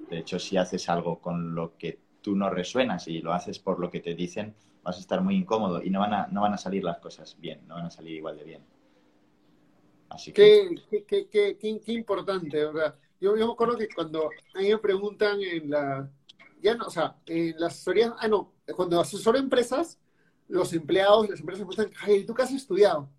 De 0.10 0.20
hecho, 0.20 0.40
si 0.40 0.58
haces 0.58 0.90
algo 0.90 1.20
con 1.20 1.56
lo 1.56 1.78
que 1.78 2.00
tú 2.22 2.36
no 2.36 2.50
resuenas 2.50 3.08
y 3.08 3.22
lo 3.22 3.34
haces 3.34 3.60
por 3.60 3.80
lo 3.80 3.90
que 3.90 4.00
te 4.00 4.16
dicen, 4.16 4.56
vas 4.84 4.98
a 4.98 5.00
estar 5.00 5.22
muy 5.22 5.36
incómodo 5.36 5.82
y 5.84 5.90
no 5.90 6.00
van 6.00 6.14
a, 6.14 6.28
no 6.28 6.42
van 6.42 6.54
a 6.54 6.58
salir 6.58 6.84
las 6.84 7.00
cosas 7.00 7.38
bien, 7.40 7.62
no 7.68 7.76
van 7.76 7.86
a 7.86 7.92
salir 7.92 8.16
igual 8.16 8.38
de 8.38 8.44
bien. 8.44 8.62
Qué, 10.34 10.76
qué, 11.08 11.28
qué, 11.30 11.58
qué 11.60 11.94
importante, 11.94 12.66
¿verdad? 12.66 12.96
Yo, 13.22 13.38
yo, 13.38 13.46
me 13.46 13.54
acuerdo 13.54 13.78
que 13.78 13.88
cuando 13.90 14.30
a 14.56 14.60
mí 14.60 14.76
preguntan 14.78 15.40
en 15.42 15.70
la, 15.70 16.10
ya 16.62 16.76
no, 16.76 16.86
o 16.86 16.90
sea, 16.90 17.16
en 17.26 17.60
las 17.60 17.74
asesorías, 17.74 18.14
ah, 18.18 18.28
no, 18.28 18.54
cuando 18.76 19.00
asesoro 19.00 19.38
empresas, 19.38 20.00
los 20.48 20.74
empleados, 20.74 21.30
las 21.30 21.40
empresas 21.40 21.66
me 21.66 21.74
preguntan, 21.74 22.26
¿tú 22.26 22.34
qué 22.34 22.42
has 22.42 22.52
estudiado? 22.52 23.10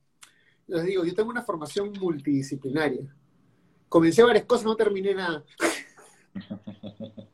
Les 0.66 0.84
digo, 0.84 1.04
yo 1.04 1.14
tengo 1.14 1.30
una 1.30 1.42
formación 1.42 1.92
multidisciplinaria. 2.00 3.14
Comencé 3.90 4.22
varias 4.22 4.44
cosas, 4.44 4.66
no 4.66 4.76
terminé 4.76 5.14
nada. 5.14 5.44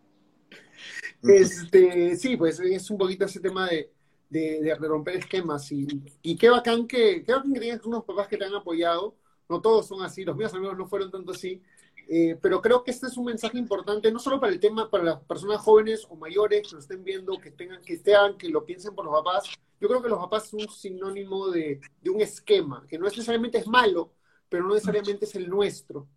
este, 1.23 2.17
sí, 2.17 2.35
pues 2.39 2.59
es 2.61 2.91
un 2.91 2.97
poquito 2.97 3.27
ese 3.27 3.41
tema 3.41 3.69
de, 3.69 3.93
de, 4.31 4.75
romper 4.77 5.17
esquemas. 5.17 5.71
Y, 5.71 5.87
y, 6.23 6.35
qué 6.35 6.49
bacán 6.49 6.87
que, 6.87 7.23
qué 7.23 7.35
bacán 7.35 7.53
que 7.53 7.61
tengas 7.61 7.85
unos 7.85 8.05
papás 8.05 8.27
que 8.27 8.39
te 8.39 8.47
han 8.47 8.55
apoyado. 8.55 9.15
No 9.51 9.61
todos 9.61 9.87
son 9.87 10.03
así, 10.03 10.25
los 10.25 10.35
míos 10.35 10.55
amigos 10.55 10.79
no 10.79 10.87
fueron 10.87 11.11
tanto 11.11 11.33
así. 11.33 11.63
Eh, 12.09 12.39
pero 12.41 12.63
creo 12.63 12.83
que 12.83 12.91
este 12.91 13.09
es 13.09 13.19
un 13.19 13.27
mensaje 13.27 13.59
importante, 13.59 14.11
no 14.11 14.19
solo 14.19 14.41
para 14.41 14.51
el 14.51 14.59
tema, 14.59 14.89
para 14.89 15.05
las 15.05 15.21
personas 15.25 15.61
jóvenes 15.61 16.07
o 16.09 16.17
mayores 16.17 16.67
que 16.67 16.73
lo 16.73 16.79
estén 16.79 17.05
viendo, 17.05 17.39
que 17.39 17.51
tengan, 17.51 17.83
que 17.83 17.93
estén, 17.93 18.39
que 18.39 18.49
lo 18.49 18.65
piensen 18.65 18.95
por 18.95 19.05
los 19.05 19.13
papás. 19.13 19.45
Yo 19.79 19.89
creo 19.89 20.01
que 20.01 20.09
los 20.09 20.19
papás 20.21 20.49
son 20.49 20.63
un 20.63 20.71
sinónimo 20.71 21.51
de, 21.51 21.81
de 22.01 22.09
un 22.09 22.23
esquema, 22.23 22.87
que 22.89 22.99
no 22.99 23.05
necesariamente 23.05 23.59
es 23.59 23.67
malo, 23.67 24.15
pero 24.49 24.67
no 24.67 24.73
necesariamente 24.73 25.27
es 25.27 25.35
el 25.35 25.51
nuestro. 25.51 26.09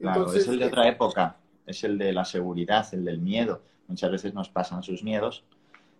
Claro, 0.00 0.32
es 0.32 0.48
el 0.48 0.58
de 0.58 0.64
otra 0.64 0.88
época, 0.88 1.36
es 1.66 1.84
el 1.84 1.98
de 1.98 2.12
la 2.12 2.24
seguridad, 2.24 2.86
el 2.92 3.04
del 3.04 3.20
miedo. 3.20 3.62
Muchas 3.86 4.10
veces 4.10 4.32
nos 4.32 4.48
pasan 4.48 4.82
sus 4.82 5.02
miedos 5.02 5.44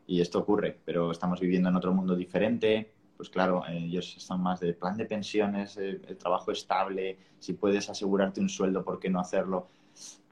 y 0.06 0.20
esto 0.20 0.38
ocurre, 0.38 0.78
pero 0.84 1.10
estamos 1.10 1.38
viviendo 1.38 1.68
en 1.68 1.76
otro 1.76 1.92
mundo 1.92 2.16
diferente, 2.16 2.92
pues 3.16 3.28
claro, 3.28 3.62
eh, 3.68 3.76
ellos 3.76 4.16
están 4.16 4.40
más 4.42 4.58
de 4.60 4.72
plan 4.72 4.96
de 4.96 5.04
pensiones, 5.04 5.76
eh, 5.76 6.00
el 6.08 6.16
trabajo 6.16 6.50
estable, 6.50 7.18
si 7.38 7.52
puedes 7.52 7.90
asegurarte 7.90 8.40
un 8.40 8.48
sueldo, 8.48 8.82
¿por 8.82 8.98
qué 8.98 9.10
no 9.10 9.20
hacerlo? 9.20 9.68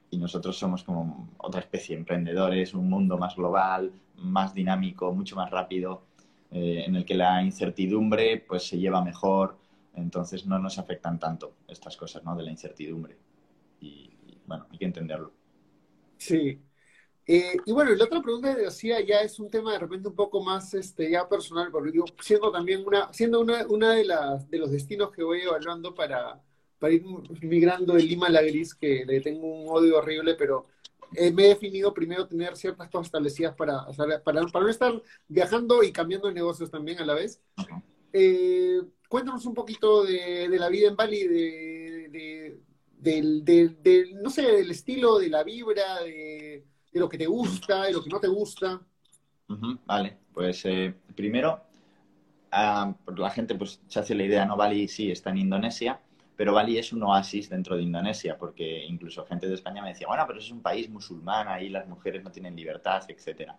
Y 0.09 0.17
nosotros 0.17 0.57
somos 0.57 0.83
como 0.83 1.29
otra 1.37 1.61
especie 1.61 1.95
de 1.95 1.99
emprendedores, 1.99 2.73
un 2.73 2.89
mundo 2.89 3.19
más 3.19 3.35
global, 3.35 3.91
más 4.17 4.55
dinámico, 4.55 5.13
mucho 5.13 5.35
más 5.35 5.51
rápido, 5.51 6.01
eh, 6.49 6.83
en 6.87 6.95
el 6.95 7.05
que 7.05 7.13
la 7.13 7.43
incertidumbre 7.43 8.43
pues 8.47 8.67
se 8.67 8.79
lleva 8.79 9.03
mejor, 9.03 9.55
entonces 9.93 10.47
no 10.47 10.57
nos 10.57 10.79
afectan 10.79 11.19
tanto 11.19 11.53
estas 11.67 11.95
cosas, 11.95 12.23
¿no? 12.23 12.35
De 12.35 12.41
la 12.43 12.49
incertidumbre. 12.49 13.15
Y 13.79 14.41
bueno, 14.45 14.67
hay 14.71 14.77
que 14.77 14.85
entenderlo. 14.85 15.33
Sí, 16.17 16.61
eh, 17.31 17.57
y 17.63 17.71
bueno, 17.71 17.93
la 17.93 18.05
otra 18.05 18.23
pregunta 18.23 18.55
que 18.55 18.65
hacía 18.65 18.99
ya 19.01 19.21
es 19.21 19.39
un 19.39 19.51
tema 19.51 19.73
de 19.73 19.77
repente 19.77 20.07
un 20.07 20.15
poco 20.15 20.41
más 20.41 20.73
este, 20.73 21.11
ya 21.11 21.29
personal, 21.29 21.69
porque 21.71 21.91
digo, 21.91 22.05
siendo 22.19 22.51
también 22.51 22.83
una, 22.83 23.13
siendo 23.13 23.39
una, 23.39 23.67
una 23.67 23.93
de, 23.93 24.03
las, 24.03 24.49
de 24.49 24.57
los 24.57 24.71
destinos 24.71 25.11
que 25.11 25.21
voy 25.21 25.41
evaluando 25.41 25.93
para, 25.93 26.41
para 26.79 26.91
ir 26.91 27.05
migrando 27.43 27.93
de 27.93 28.01
Lima 28.01 28.25
a 28.25 28.31
la 28.31 28.41
Gris, 28.41 28.73
que 28.73 29.05
le 29.05 29.21
tengo 29.21 29.45
un 29.45 29.67
odio 29.69 29.99
horrible, 29.99 30.33
pero 30.33 30.69
eh, 31.13 31.31
me 31.31 31.45
he 31.45 31.49
definido 31.49 31.93
primero 31.93 32.27
tener 32.27 32.57
ciertas 32.57 32.89
cosas 32.89 33.05
establecidas 33.09 33.53
para, 33.53 33.85
para, 34.23 34.23
para, 34.23 34.63
no 34.63 34.69
estar 34.69 34.99
viajando 35.27 35.83
y 35.83 35.91
cambiando 35.91 36.29
de 36.29 36.33
negocios 36.33 36.71
también 36.71 36.97
a 36.97 37.05
la 37.05 37.13
vez. 37.13 37.39
Eh, 38.11 38.81
cuéntanos 39.07 39.45
un 39.45 39.53
poquito 39.53 40.03
de, 40.03 40.49
de, 40.49 40.57
la 40.57 40.69
vida 40.69 40.87
en 40.87 40.95
Bali, 40.95 41.27
de, 41.27 42.09
de 42.09 42.59
del, 42.99 43.43
del, 43.45 44.21
no 44.21 44.29
sé, 44.29 44.43
del 44.43 44.71
estilo, 44.71 45.17
de 45.19 45.29
la 45.29 45.43
vibra, 45.43 46.01
de 46.03 46.65
de 46.91 46.99
lo 46.99 47.09
que 47.09 47.17
te 47.17 47.27
gusta, 47.27 47.83
de 47.83 47.93
lo 47.93 48.03
que 48.03 48.09
no 48.09 48.19
te 48.19 48.27
gusta. 48.27 48.81
vale, 49.85 50.17
pues 50.33 50.65
eh, 50.65 50.93
primero, 51.15 51.61
ah, 52.51 52.93
la 53.15 53.29
gente 53.29 53.55
pues 53.55 53.81
se 53.87 53.99
hace 53.99 54.15
la 54.15 54.23
idea, 54.23 54.45
¿no? 54.45 54.57
Bali 54.57 54.87
sí 54.87 55.11
está 55.11 55.29
en 55.29 55.37
Indonesia, 55.37 55.99
pero 56.35 56.53
Bali 56.53 56.77
es 56.77 56.93
un 56.93 57.03
oasis 57.03 57.49
dentro 57.49 57.75
de 57.75 57.83
Indonesia, 57.83 58.37
porque 58.37 58.85
incluso 58.85 59.25
gente 59.25 59.47
de 59.47 59.55
España 59.55 59.81
me 59.81 59.89
decía, 59.89 60.07
bueno, 60.07 60.23
pero 60.27 60.39
es 60.39 60.51
un 60.51 60.61
país 60.61 60.89
musulmán, 60.89 61.47
ahí 61.47 61.69
las 61.69 61.87
mujeres 61.87 62.23
no 62.23 62.31
tienen 62.31 62.55
libertad, 62.55 63.03
etcétera. 63.07 63.57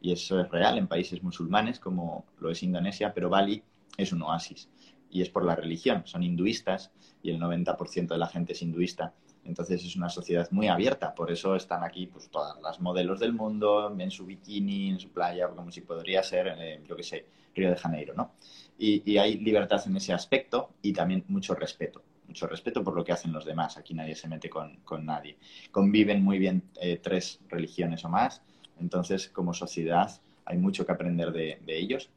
Y 0.00 0.12
eso 0.12 0.40
es 0.40 0.50
real 0.50 0.76
en 0.76 0.88
países 0.88 1.22
musulmanes, 1.22 1.80
como 1.80 2.26
lo 2.40 2.50
es 2.50 2.62
Indonesia, 2.62 3.12
pero 3.14 3.30
Bali 3.30 3.62
es 3.96 4.12
un 4.12 4.22
oasis. 4.22 4.68
Y 5.10 5.22
es 5.22 5.30
por 5.30 5.44
la 5.44 5.54
religión, 5.54 6.02
son 6.04 6.22
hinduistas 6.22 6.90
y 7.22 7.30
el 7.30 7.40
90% 7.40 8.08
de 8.08 8.18
la 8.18 8.26
gente 8.26 8.52
es 8.52 8.62
hinduista. 8.62 9.14
Entonces 9.44 9.84
es 9.84 9.94
una 9.96 10.08
sociedad 10.08 10.50
muy 10.50 10.66
abierta, 10.66 11.14
por 11.14 11.30
eso 11.30 11.54
están 11.54 11.84
aquí 11.84 12.06
pues 12.06 12.28
todas 12.28 12.60
las 12.62 12.80
modelos 12.80 13.20
del 13.20 13.32
mundo 13.32 13.94
en 13.96 14.10
su 14.10 14.26
bikini, 14.26 14.90
en 14.90 14.98
su 14.98 15.10
playa, 15.10 15.48
como 15.48 15.70
si 15.70 15.82
podría 15.82 16.22
ser, 16.22 16.48
eh, 16.58 16.82
yo 16.88 16.96
qué 16.96 17.02
sé, 17.04 17.26
Río 17.54 17.70
de 17.70 17.76
Janeiro, 17.76 18.12
¿no? 18.14 18.32
Y, 18.78 19.16
hay 19.16 19.38
libertad 19.38 19.80
en 19.86 19.96
ese 19.96 20.12
aspecto 20.12 20.70
y 20.82 20.92
también 20.92 21.24
mucho 21.28 21.54
respeto, 21.54 22.02
mucho 22.26 22.46
respeto 22.46 22.84
por 22.84 22.94
lo 22.94 23.04
que 23.04 23.12
hacen 23.12 23.32
los 23.32 23.44
demás. 23.44 23.78
Aquí 23.78 23.94
nadie 23.94 24.14
se 24.14 24.28
mete 24.28 24.50
con, 24.50 24.78
nadie. 25.02 25.38
Conviven 25.70 26.22
muy 26.22 26.38
bien 26.38 26.62
eh, 26.80 26.98
tres 27.02 27.40
religiones 27.48 28.04
o 28.04 28.08
más, 28.08 28.42
entonces 28.78 29.28
como 29.28 29.54
sociedad 29.54 30.10
hay 30.44 30.58
mucho 30.58 30.84
que 30.84 30.92
aprender 30.92 31.32
de, 31.32 31.58
ellos 31.66 32.10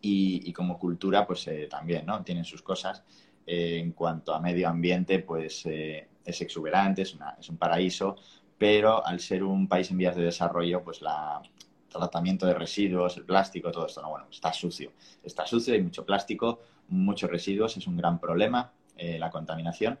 y, 0.00 0.52
como 0.52 0.78
cultura 0.78 1.26
pues 1.26 1.46
eh, 1.48 1.68
también, 1.70 2.06
¿no? 2.06 2.22
Tienen 2.22 2.44
sus 2.44 2.62
cosas. 2.62 3.02
en 3.46 3.92
cuanto 3.92 4.34
a 4.34 4.40
medio 4.40 4.68
ambiente, 4.68 5.18
pues 5.20 5.66
es 5.66 6.40
exuberante, 6.40 7.02
es, 7.02 7.16
es 7.40 7.48
un 7.48 7.56
paraíso, 7.56 8.16
pero 8.58 9.04
al 9.04 9.20
ser 9.20 9.42
un 9.42 9.66
país 9.66 9.90
en 9.90 9.98
vías 9.98 10.14
de 10.14 10.22
desarrollo, 10.22 10.84
pues 10.84 11.02
la, 11.02 11.42
tratamiento 11.90 12.46
de 12.46 12.54
residuos, 12.54 13.16
el 13.18 13.24
plástico, 13.24 13.70
todo 13.70 13.86
esto, 13.86 14.00
no, 14.00 14.10
bueno, 14.10 14.26
está 14.30 14.52
sucio. 14.52 14.92
Está 15.22 15.46
sucio, 15.46 15.74
hay 15.74 15.82
mucho 15.82 16.06
plástico, 16.06 16.60
muchos 16.88 17.30
residuos, 17.30 17.76
es 17.76 17.86
un 17.86 17.96
gran 17.96 18.18
problema 18.18 18.72
eh, 18.96 19.18
la 19.18 19.30
contaminación. 19.30 19.98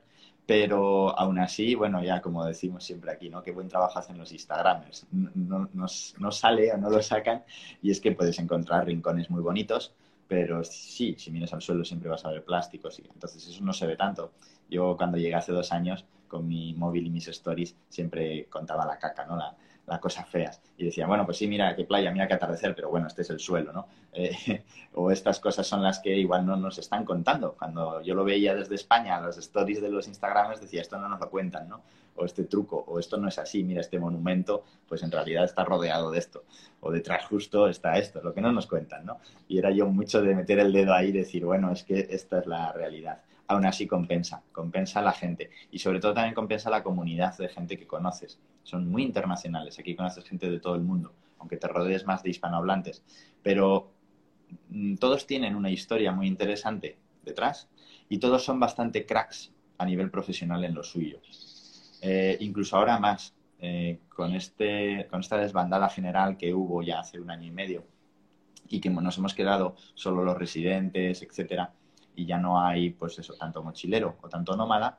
Pero 0.50 1.16
aún 1.16 1.38
así, 1.38 1.76
bueno, 1.76 2.02
ya 2.02 2.20
como 2.20 2.44
decimos 2.44 2.82
siempre 2.82 3.12
aquí, 3.12 3.30
¿no? 3.30 3.40
Qué 3.40 3.52
buen 3.52 3.68
trabajo 3.68 4.00
hacen 4.00 4.18
los 4.18 4.32
Instagramers. 4.32 5.06
No, 5.12 5.68
no, 5.72 6.32
sale 6.32 6.72
o 6.72 6.76
no 6.76 6.90
lo 6.90 7.00
sacan 7.02 7.44
y 7.80 7.92
es 7.92 8.00
que 8.00 8.10
puedes 8.10 8.36
encontrar 8.40 8.84
rincones 8.84 9.30
muy 9.30 9.42
bonitos, 9.42 9.94
pero 10.26 10.64
sí, 10.64 11.14
si 11.16 11.30
miras 11.30 11.52
al 11.52 11.62
suelo 11.62 11.84
siempre 11.84 12.10
vas 12.10 12.24
a 12.24 12.32
ver 12.32 12.44
plásticos 12.44 12.98
y 12.98 13.02
entonces 13.14 13.46
eso 13.46 13.62
no 13.62 13.72
se 13.72 13.86
ve 13.86 13.94
tanto. 13.94 14.32
Yo 14.68 14.96
cuando 14.96 15.18
llegué 15.18 15.36
hace 15.36 15.52
dos 15.52 15.70
años 15.70 16.04
con 16.26 16.48
mi 16.48 16.74
móvil 16.74 17.06
y 17.06 17.10
mis 17.10 17.28
stories 17.28 17.76
siempre 17.88 18.46
contaba 18.46 18.84
la 18.84 18.98
caca, 18.98 19.24
¿no? 19.26 19.36
La, 19.36 19.56
las 19.90 20.00
cosas 20.00 20.28
feas. 20.28 20.62
Y 20.78 20.84
decía, 20.84 21.06
bueno, 21.06 21.26
pues 21.26 21.36
sí, 21.36 21.48
mira 21.48 21.74
qué 21.74 21.84
playa, 21.84 22.12
mira 22.12 22.28
qué 22.28 22.34
atardecer, 22.34 22.74
pero 22.74 22.88
bueno, 22.90 23.08
este 23.08 23.22
es 23.22 23.30
el 23.30 23.40
suelo, 23.40 23.72
¿no? 23.72 23.88
Eh, 24.12 24.62
o 24.94 25.10
estas 25.10 25.40
cosas 25.40 25.66
son 25.66 25.82
las 25.82 25.98
que 25.98 26.16
igual 26.16 26.46
no 26.46 26.56
nos 26.56 26.78
están 26.78 27.04
contando. 27.04 27.56
Cuando 27.58 28.00
yo 28.00 28.14
lo 28.14 28.24
veía 28.24 28.54
desde 28.54 28.76
España, 28.76 29.20
los 29.20 29.36
stories 29.36 29.82
de 29.82 29.90
los 29.90 30.06
Instagrams, 30.06 30.60
decía, 30.60 30.80
esto 30.80 30.96
no 30.98 31.08
nos 31.08 31.20
lo 31.20 31.28
cuentan, 31.28 31.68
¿no? 31.68 31.82
O 32.14 32.24
este 32.24 32.44
truco, 32.44 32.84
o 32.86 32.98
esto 33.00 33.16
no 33.16 33.28
es 33.28 33.38
así, 33.38 33.64
mira 33.64 33.80
este 33.80 33.98
monumento, 33.98 34.64
pues 34.88 35.02
en 35.02 35.10
realidad 35.10 35.44
está 35.44 35.64
rodeado 35.64 36.12
de 36.12 36.18
esto. 36.18 36.44
O 36.80 36.92
detrás 36.92 37.26
justo 37.26 37.68
está 37.68 37.98
esto, 37.98 38.22
lo 38.22 38.32
que 38.32 38.40
no 38.40 38.52
nos 38.52 38.66
cuentan, 38.66 39.04
¿no? 39.04 39.18
Y 39.48 39.58
era 39.58 39.70
yo 39.72 39.86
mucho 39.86 40.22
de 40.22 40.34
meter 40.36 40.60
el 40.60 40.72
dedo 40.72 40.94
ahí 40.94 41.08
y 41.08 41.12
decir, 41.12 41.44
bueno, 41.44 41.72
es 41.72 41.82
que 41.82 42.06
esta 42.10 42.38
es 42.38 42.46
la 42.46 42.72
realidad 42.72 43.22
aún 43.50 43.66
así 43.66 43.88
compensa, 43.88 44.44
compensa 44.52 45.00
a 45.00 45.02
la 45.02 45.10
gente 45.10 45.50
y 45.72 45.80
sobre 45.80 45.98
todo 45.98 46.14
también 46.14 46.34
compensa 46.34 46.70
la 46.70 46.84
comunidad 46.84 47.36
de 47.36 47.48
gente 47.48 47.76
que 47.76 47.84
conoces. 47.84 48.38
Son 48.62 48.88
muy 48.88 49.02
internacionales, 49.02 49.76
aquí 49.76 49.96
conoces 49.96 50.24
gente 50.24 50.48
de 50.48 50.60
todo 50.60 50.76
el 50.76 50.82
mundo, 50.82 51.12
aunque 51.40 51.56
te 51.56 51.66
rodees 51.66 52.06
más 52.06 52.22
de 52.22 52.30
hispanohablantes, 52.30 53.02
pero 53.42 53.90
mm, 54.68 54.94
todos 54.96 55.26
tienen 55.26 55.56
una 55.56 55.68
historia 55.68 56.12
muy 56.12 56.28
interesante 56.28 56.96
detrás 57.24 57.68
y 58.08 58.18
todos 58.18 58.44
son 58.44 58.60
bastante 58.60 59.04
cracks 59.04 59.52
a 59.78 59.84
nivel 59.84 60.12
profesional 60.12 60.64
en 60.64 60.74
lo 60.74 60.84
suyo. 60.84 61.18
Eh, 62.02 62.36
incluso 62.38 62.76
ahora 62.76 63.00
más, 63.00 63.34
eh, 63.58 63.98
con, 64.08 64.32
este, 64.36 65.08
con 65.10 65.20
esta 65.20 65.38
desbandada 65.38 65.88
general 65.88 66.36
que 66.36 66.54
hubo 66.54 66.82
ya 66.84 67.00
hace 67.00 67.18
un 67.18 67.32
año 67.32 67.48
y 67.48 67.50
medio 67.50 67.84
y 68.68 68.80
que 68.80 68.90
nos 68.90 69.18
hemos 69.18 69.34
quedado 69.34 69.74
solo 69.94 70.22
los 70.22 70.38
residentes, 70.38 71.20
etcétera, 71.22 71.74
y 72.14 72.26
ya 72.26 72.38
no 72.38 72.60
hay, 72.60 72.90
pues 72.90 73.18
eso, 73.18 73.34
tanto 73.34 73.62
mochilero 73.62 74.16
o 74.22 74.28
tanto 74.28 74.56
nómada, 74.56 74.98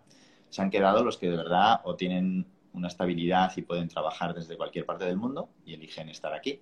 se 0.49 0.61
han 0.61 0.69
quedado 0.69 1.03
los 1.03 1.17
que 1.17 1.29
de 1.29 1.37
verdad 1.37 1.81
o 1.83 1.95
tienen 1.95 2.45
una 2.73 2.87
estabilidad 2.87 3.51
y 3.55 3.61
pueden 3.61 3.87
trabajar 3.87 4.33
desde 4.33 4.57
cualquier 4.57 4.85
parte 4.85 5.05
del 5.05 5.17
mundo 5.17 5.49
y 5.65 5.73
eligen 5.73 6.09
estar 6.09 6.33
aquí, 6.33 6.59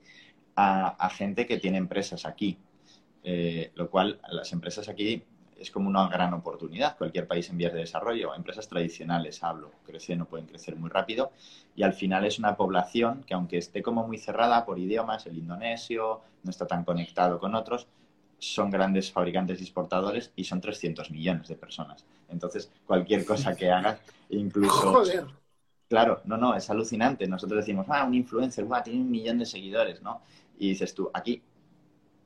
a, 0.55 1.09
gente 1.09 1.45
que 1.45 1.57
tiene 1.57 1.77
empresas 1.77 2.25
aquí, 2.25 2.57
eh, 3.23 3.71
lo 3.75 3.89
cual 3.89 4.19
las 4.29 4.51
empresas 4.51 4.89
aquí 4.89 5.23
es 5.57 5.71
como 5.71 5.89
una 5.89 6.07
gran 6.07 6.33
oportunidad. 6.33 6.97
Cualquier 6.97 7.27
país 7.27 7.49
en 7.49 7.57
vías 7.57 7.73
de 7.73 7.79
desarrollo, 7.79 8.33
empresas 8.33 8.67
tradicionales, 8.67 9.43
hablo, 9.43 9.71
crecen 9.85 10.21
o 10.21 10.25
pueden 10.25 10.47
crecer 10.47 10.75
muy 10.75 10.89
rápido 10.89 11.31
y 11.75 11.83
al 11.83 11.93
final 11.93 12.25
es 12.25 12.39
una 12.39 12.55
población 12.55 13.23
que 13.23 13.33
aunque 13.33 13.57
esté 13.57 13.81
como 13.81 14.07
muy 14.07 14.17
cerrada 14.17 14.65
por 14.65 14.79
idiomas, 14.79 15.25
el 15.25 15.37
indonesio 15.37 16.21
no 16.43 16.49
está 16.49 16.67
tan 16.67 16.83
conectado 16.83 17.39
con 17.39 17.55
otros, 17.55 17.87
son 18.39 18.69
grandes 18.69 19.11
fabricantes 19.11 19.59
y 19.59 19.63
exportadores 19.63 20.31
y 20.35 20.43
son 20.43 20.61
300 20.61 21.11
millones 21.11 21.47
de 21.47 21.55
personas. 21.55 22.05
Entonces, 22.29 22.71
cualquier 22.85 23.25
cosa 23.25 23.55
que 23.55 23.69
hagas, 23.69 23.99
incluso... 24.29 24.91
Joder. 24.91 25.25
Claro, 25.87 26.21
no, 26.25 26.37
no, 26.37 26.55
es 26.55 26.69
alucinante. 26.69 27.27
Nosotros 27.27 27.65
decimos, 27.65 27.87
ah, 27.89 28.05
un 28.05 28.13
influencer, 28.13 28.65
tiene 28.83 29.01
un 29.01 29.09
millón 29.09 29.39
de 29.39 29.45
seguidores, 29.45 30.01
¿no? 30.01 30.21
Y 30.59 30.69
dices 30.69 30.93
tú, 30.93 31.09
aquí, 31.13 31.41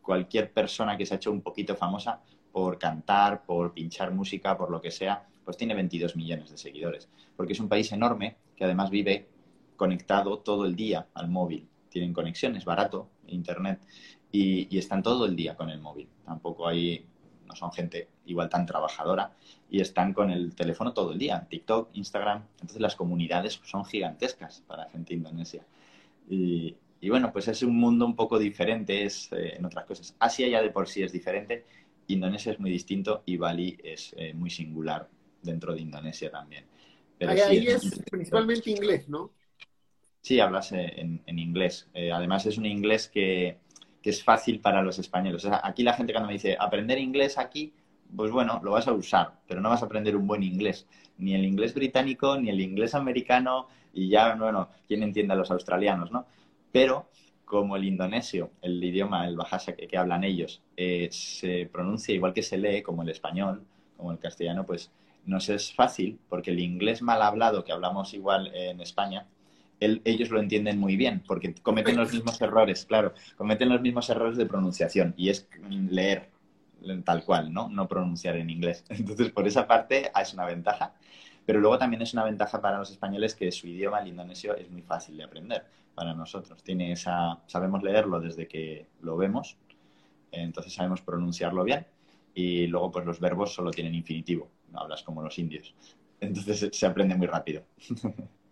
cualquier 0.02 0.52
persona 0.52 0.98
que 0.98 1.06
se 1.06 1.14
ha 1.14 1.18
hecho 1.18 1.32
un 1.32 1.42
poquito 1.42 1.76
famosa 1.76 2.22
por 2.52 2.78
cantar, 2.78 3.46
por 3.46 3.74
pinchar 3.74 4.12
música, 4.12 4.58
por 4.58 4.70
lo 4.70 4.82
que 4.82 4.92
sea, 4.92 5.26
pues 5.46 5.58
tiene 5.58 5.74
22 5.74 6.16
millones 6.16 6.52
de 6.52 6.58
seguidores. 6.58 7.10
Porque 7.36 7.54
es 7.54 7.60
un 7.60 7.70
país 7.70 7.92
enorme 7.94 8.36
que 8.56 8.66
además 8.66 8.90
vive 8.90 9.30
conectado 9.78 10.40
todo 10.40 10.66
el 10.66 10.76
día 10.76 11.08
al 11.14 11.30
móvil. 11.30 11.68
Tienen 11.90 12.14
conexiones, 12.14 12.66
barato, 12.66 13.10
internet 13.28 13.80
y, 14.34 14.78
están 14.78 15.04
todo 15.04 15.26
el 15.28 15.36
día 15.36 15.56
con 15.56 15.70
el 15.70 15.80
móvil. 15.80 16.10
Tampoco 16.26 16.68
hay, 16.68 17.06
no 17.46 17.56
son 17.56 17.72
gente 17.72 18.10
igual 18.26 18.50
tan 18.50 18.66
trabajadora 18.66 19.32
y 19.70 19.80
están 19.80 20.12
con 20.12 20.32
el 20.32 20.56
teléfono 20.56 20.92
todo 20.92 21.14
el 21.14 21.20
día, 21.20 21.46
TikTok, 21.48 21.90
Instagram. 21.94 22.44
Entonces 22.54 22.82
las 22.82 22.96
comunidades 22.96 23.62
son 23.64 23.86
gigantescas 23.86 24.64
para 24.68 24.90
gente 24.90 25.14
indonesia. 25.14 25.64
Y, 26.28 26.76
bueno, 27.08 27.32
pues 27.32 27.48
es 27.48 27.62
un 27.62 27.78
mundo 27.78 28.06
un 28.06 28.16
poco 28.16 28.40
diferente 28.40 29.04
es, 29.04 29.32
eh, 29.34 29.56
en 29.58 29.66
otras 29.66 29.86
cosas. 29.86 30.16
Asia 30.20 30.48
ya 30.48 30.62
de 30.64 30.72
por 30.72 30.88
sí 30.88 31.04
es 31.04 31.12
diferente, 31.12 31.66
Indonesia 32.08 32.54
es 32.54 32.60
muy 32.60 32.72
distinto 32.72 33.22
y 33.26 33.38
Bali 33.38 33.78
es 33.84 34.16
eh, 34.18 34.34
muy 34.34 34.50
singular 34.50 35.08
dentro 35.44 35.74
de 35.74 35.82
Indonesia 35.82 36.32
también. 36.32 36.66
ahí, 37.20 37.68
es, 37.68 38.02
principalmente 38.10 38.72
inglés, 38.72 39.08
¿no? 39.08 39.32
Sí, 40.22 40.40
hablas 40.40 40.72
eh, 40.72 40.94
en, 40.96 41.40
inglés. 41.40 41.90
además 41.94 42.46
es 42.46 42.58
un 42.58 42.66
inglés 42.66 43.10
que, 43.10 43.58
que 44.04 44.10
es 44.10 44.24
fácil 44.24 44.60
para 44.60 44.84
los 44.84 45.00
españoles. 45.00 45.48
aquí 45.64 45.82
la 45.82 45.94
gente 45.94 46.12
cuando 46.12 46.28
me 46.28 46.34
dice 46.34 46.58
aprender 46.60 47.00
inglés 47.00 47.38
aquí, 47.38 47.74
pues 48.16 48.30
bueno, 48.32 48.60
lo 48.62 48.72
vas 48.72 48.88
a 48.88 48.94
usar, 48.94 49.40
pero 49.48 49.62
no 49.62 49.70
vas 49.70 49.82
a 49.82 49.86
aprender 49.86 50.16
un 50.16 50.28
buen 50.28 50.44
inglés. 50.44 50.88
Ni 51.18 51.34
el 51.34 51.46
inglés 51.46 51.74
británico, 51.74 52.38
ni 52.38 52.50
el 52.50 52.60
inglés 52.60 52.94
americano, 52.96 53.68
y 53.94 54.10
ya, 54.10 54.36
bueno, 54.36 54.70
¿quién 54.88 55.04
entiende 55.04 55.34
a 55.34 55.38
los 55.38 55.50
australianos, 55.50 56.12
no? 56.12 56.28
Pero 56.72 57.10
como 57.46 57.78
el 57.78 57.86
indonesio, 57.86 58.52
el 58.62 58.84
idioma, 58.84 59.26
el 59.28 59.38
bahasa 59.38 59.74
que, 59.74 59.98
hablan 59.98 60.24
ellos, 60.24 60.62
eh, 60.76 61.08
se 61.12 61.70
pronuncia 61.72 62.14
igual 62.14 62.34
que 62.34 62.44
se 62.44 62.58
lee, 62.58 62.82
como 62.82 63.04
el 63.04 63.10
español, 63.10 63.64
como 63.96 64.12
el 64.12 64.20
castellano, 64.20 64.66
pues 64.66 64.92
nos 65.26 65.48
es 65.48 65.74
fácil, 65.74 66.20
porque 66.28 66.52
el 66.52 66.60
inglés 66.60 67.02
mal 67.02 67.22
hablado 67.22 67.64
que 67.64 67.72
hablamos 67.72 68.14
igual 68.14 68.52
en 68.54 68.82
España, 68.82 69.28
ellos 70.04 70.30
lo 70.30 70.40
entienden 70.40 70.80
muy 70.80 70.96
bien, 70.96 71.24
porque 71.28 71.54
cometen 71.56 71.98
los 71.98 72.14
mismos 72.14 72.42
errores, 72.42 72.86
claro, 72.86 73.14
cometen 73.38 73.70
los 73.70 73.82
mismos 73.82 74.10
errores 74.10 74.38
de 74.38 74.46
pronunciación 74.46 75.14
y 75.18 75.30
es 75.30 75.48
leer 75.90 76.30
tal 77.04 77.24
cual, 77.24 77.54
¿no? 77.54 77.70
No 77.70 77.88
pronunciar 77.88 78.36
en 78.38 78.50
inglés. 78.50 78.84
Entonces, 78.90 79.32
por 79.32 79.48
esa 79.48 79.68
parte 79.68 80.12
es 80.20 80.34
una 80.34 80.46
ventaja. 80.46 80.94
Pero 81.46 81.60
luego 81.60 81.78
también 81.78 82.02
es 82.02 82.14
una 82.14 82.24
ventaja 82.24 82.62
para 82.62 82.80
los 82.80 82.90
españoles 82.92 83.36
que 83.36 83.52
su 83.52 83.68
idioma, 83.68 84.00
el 84.00 84.08
indonesio, 84.08 84.56
es 84.56 84.70
muy 84.70 84.82
fácil 84.82 85.18
de 85.18 85.24
aprender 85.24 85.66
para 85.94 86.14
nosotros. 86.14 86.64
Tiene 86.64 86.94
esa, 86.94 87.40
sabemos 87.48 87.84
leerlo 87.84 88.20
desde 88.20 88.48
que 88.48 88.88
lo 89.02 89.18
vemos, 89.18 89.58
entonces 90.32 90.74
sabemos 90.74 91.02
pronunciarlo 91.02 91.64
bien 91.64 91.86
y 92.34 92.68
luego 92.68 92.92
pues 92.92 93.06
los 93.06 93.20
verbos 93.20 93.54
solo 93.54 93.72
tienen 93.72 93.94
infinitivo, 93.94 94.50
no 94.72 94.80
hablas 94.80 95.04
como 95.04 95.22
los 95.22 95.38
indios. 95.38 95.76
Entonces 96.20 96.70
se 96.72 96.86
aprende 96.86 97.16
muy 97.16 97.28
rápido. 97.28 97.64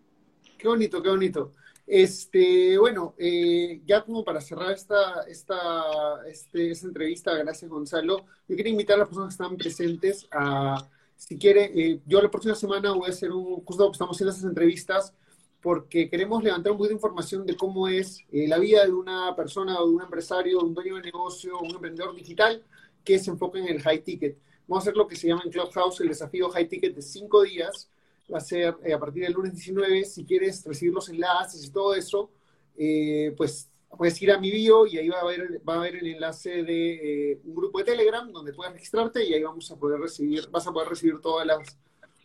Qué 0.62 0.68
bonito, 0.68 1.02
qué 1.02 1.10
bonito. 1.10 1.54
Este, 1.88 2.78
bueno, 2.78 3.16
eh, 3.18 3.82
ya 3.84 4.04
como 4.04 4.24
para 4.24 4.40
cerrar 4.40 4.72
esta, 4.72 5.24
esta, 5.24 6.22
este, 6.28 6.70
esta 6.70 6.86
entrevista, 6.86 7.36
gracias 7.36 7.70
Gonzalo, 7.70 8.26
yo 8.48 8.56
quería 8.56 8.72
invitar 8.72 8.98
a 8.98 9.00
las 9.00 9.08
personas 9.08 9.30
que 9.36 9.44
están 9.44 9.58
presentes 9.58 10.28
a, 10.30 10.88
si 11.16 11.40
quiere, 11.40 11.72
eh, 11.74 12.02
yo 12.06 12.22
la 12.22 12.30
próxima 12.30 12.54
semana 12.54 12.92
voy 12.92 13.08
a 13.08 13.10
hacer 13.10 13.32
un, 13.32 13.66
justo 13.66 13.92
estamos 13.92 14.16
haciendo 14.16 14.34
esas 14.34 14.44
entrevistas 14.44 15.16
porque 15.64 16.12
queremos 16.12 16.44
levantar 16.44 16.74
un 16.74 16.78
poquito 16.78 16.92
de 16.92 16.98
información 16.98 17.44
de 17.44 17.56
cómo 17.58 17.88
es 17.88 18.20
eh, 18.32 18.48
la 18.48 18.60
vida 18.60 18.86
de 18.86 18.94
una 18.94 19.36
persona 19.36 19.74
de 19.74 19.84
un 19.84 20.04
empresario, 20.04 20.60
un 20.60 20.76
dueño 20.76 20.98
de 20.98 21.02
negocio, 21.02 21.58
un 21.60 21.72
emprendedor 21.72 22.14
digital 22.14 22.64
que 23.04 23.18
se 23.18 23.32
enfoca 23.32 23.58
en 23.58 23.68
el 23.68 23.82
high 23.82 24.04
ticket. 24.04 24.38
Vamos 24.68 24.84
a 24.84 24.90
hacer 24.90 24.96
lo 24.96 25.08
que 25.08 25.16
se 25.16 25.28
llama 25.28 25.42
en 25.44 25.52
Clubhouse 25.52 26.02
el 26.02 26.10
desafío 26.10 26.52
high 26.52 26.68
ticket 26.68 26.94
de 26.94 27.02
cinco 27.02 27.42
días, 27.42 27.90
va 28.32 28.38
a 28.38 28.42
ser 28.42 28.76
eh, 28.84 28.94
a 28.94 29.00
partir 29.00 29.24
del 29.24 29.34
lunes 29.34 29.54
19. 29.54 30.06
Si 30.06 30.26
quieres 30.26 30.64
recibir 30.66 30.94
los 30.94 31.10
enlaces 31.10 31.66
y 31.66 31.72
todo 31.72 31.94
eso, 31.96 32.32
eh, 32.78 33.34
pues 33.36 33.70
puedes 33.98 34.22
ir 34.22 34.32
a 34.32 34.40
mi 34.40 34.52
bio 34.52 34.86
y 34.86 34.98
ahí 34.98 35.10
va 35.10 35.18
a 35.18 35.22
haber, 35.22 35.62
va 35.68 35.74
a 35.74 35.78
haber 35.78 35.98
el 35.98 36.08
enlace 36.08 36.64
de 36.64 37.32
eh, 37.32 37.42
un 37.44 37.56
grupo 37.56 37.80
de 37.80 37.86
Telegram 37.86 38.32
donde 38.32 38.54
puedas 38.54 38.74
registrarte 38.74 39.24
y 39.24 39.34
ahí 39.34 39.44
vamos 39.44 39.70
a 39.72 39.76
poder 39.76 40.00
recibir, 40.00 40.50
vas 40.50 40.66
a 40.68 40.72
poder 40.72 40.90
recibir 40.90 41.20
todas 41.20 41.46
las, 41.46 41.78